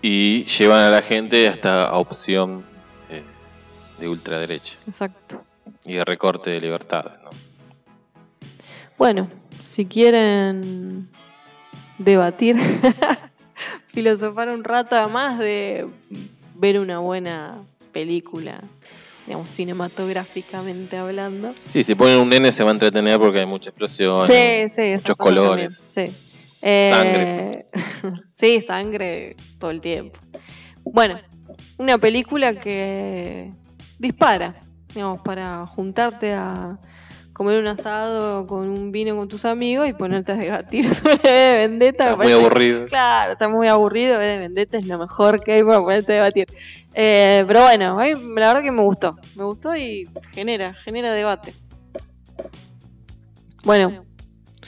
[0.03, 2.65] Y llevan a la gente hasta a opción
[3.11, 3.23] eh,
[4.01, 5.43] de ultraderecha Exacto.
[5.85, 7.13] y de recorte de libertades.
[7.23, 7.31] ¿no?
[8.99, 9.31] Bueno,
[9.61, 11.09] si quieren
[11.99, 12.57] debatir,
[13.89, 15.87] filosofar un rato además de
[16.55, 17.59] ver una buena
[17.93, 18.61] película,
[19.27, 21.53] digamos, cinematográficamente hablando.
[21.69, 24.27] Sí, si ponen un nene se va a entretener porque hay mucha explosión.
[24.27, 24.33] sí,
[24.69, 25.89] sí, esas muchos colores.
[25.95, 26.32] también, Sí.
[26.63, 27.65] Eh,
[28.33, 30.19] sí, sangre todo el tiempo.
[30.85, 31.19] Bueno,
[31.79, 33.53] una película que
[33.99, 34.61] dispara,
[34.95, 36.79] digamos, para juntarte a
[37.33, 41.69] comer un asado con un vino con tus amigos y ponerte a debatir sobre de
[41.69, 42.11] Vendetta.
[42.11, 42.87] Está muy aburrido.
[42.87, 44.19] Claro, está muy aburrido.
[44.19, 46.47] De Vendetta es lo mejor que hay para ponerte a debatir.
[46.95, 49.17] Eh, pero bueno, a mí la verdad que me gustó.
[49.37, 51.55] Me gustó y genera, genera debate.
[53.65, 54.05] Bueno,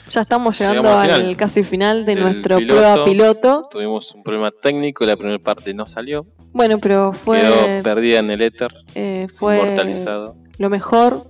[0.09, 2.81] ya estamos llegando al final casi final de nuestro piloto.
[2.81, 3.67] prueba piloto.
[3.71, 6.25] Tuvimos un problema técnico, la primera parte no salió.
[6.51, 10.37] Bueno, pero fue, Quedó perdida en el éter, eh, fue inmortalizado.
[10.57, 11.29] lo mejor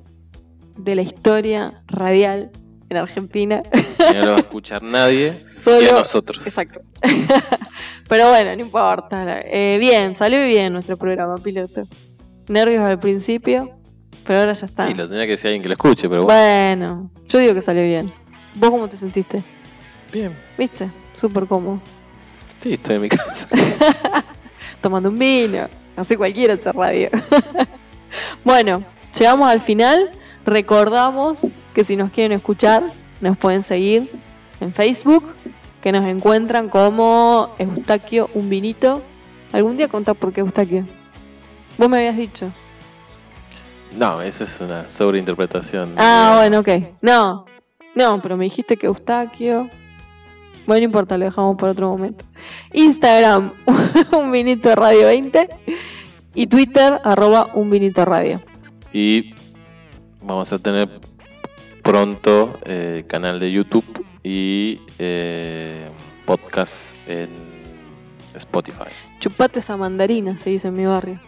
[0.78, 2.52] de la historia radial
[2.90, 3.64] en Argentina.
[3.64, 6.46] Que no lo va a escuchar nadie, Solo y a nosotros.
[6.46, 6.82] Exacto.
[8.08, 9.42] Pero bueno, no importa.
[9.46, 11.88] Eh, bien, salió bien nuestro programa piloto.
[12.48, 13.80] Nervios al principio,
[14.26, 14.88] pero ahora ya está.
[14.88, 16.38] Sí, lo tenía que decir alguien que lo escuche, pero bueno.
[16.38, 18.12] Bueno, yo digo que salió bien.
[18.56, 19.44] ¿Vos cómo te sentiste?
[20.12, 20.36] Bien.
[20.58, 20.90] ¿Viste?
[21.14, 21.82] Súper cómodo.
[22.60, 23.50] Sí, estoy en mi casa.
[24.82, 25.68] Tomando un vino.
[25.96, 27.10] Así cualquiera hace radio.
[28.46, 28.84] bueno,
[29.18, 30.12] llegamos al final.
[30.46, 32.84] Recordamos que si nos quieren escuchar,
[33.20, 34.10] nos pueden seguir
[34.62, 35.26] en Facebook,
[35.82, 39.02] que nos encuentran como Eustaquio Un Vinito.
[39.52, 40.86] ¿Algún día contá por qué Eustaquio?
[41.78, 42.48] Vos me habías dicho.
[43.98, 45.96] No, esa es una sobreinterpretación.
[45.98, 46.70] Ah, bueno, ok.
[47.02, 47.46] No,
[47.96, 49.70] no, pero me dijiste que Eustaquio.
[50.68, 52.26] Bueno, no importa, lo dejamos por otro momento.
[52.74, 53.54] Instagram,
[54.12, 55.50] un vinito radio 20.
[56.34, 58.42] Y Twitter, arroba un vinito radio.
[58.92, 59.34] Y
[60.22, 60.90] vamos a tener
[61.82, 65.88] pronto eh, canal de YouTube y eh,
[66.26, 67.30] podcast en
[68.34, 68.90] Spotify.
[69.20, 71.22] Chupate esa mandarina, se dice en mi barrio.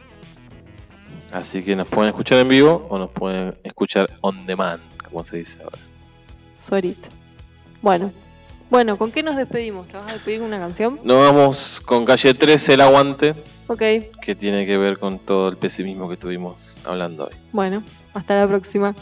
[1.32, 5.38] Así que nos pueden escuchar en vivo o nos pueden escuchar on demand, como se
[5.38, 5.78] dice ahora.
[7.82, 8.12] Bueno,
[8.70, 9.88] bueno, ¿con qué nos despedimos?
[9.88, 10.99] ¿Te vas a despedir con una canción?
[11.03, 13.36] Nos vamos con calle 13, el aguante,
[13.68, 13.82] Ok,
[14.22, 17.34] que tiene que ver con todo el pesimismo que estuvimos hablando hoy.
[17.51, 17.84] bueno,
[18.14, 18.95] hasta la próxima.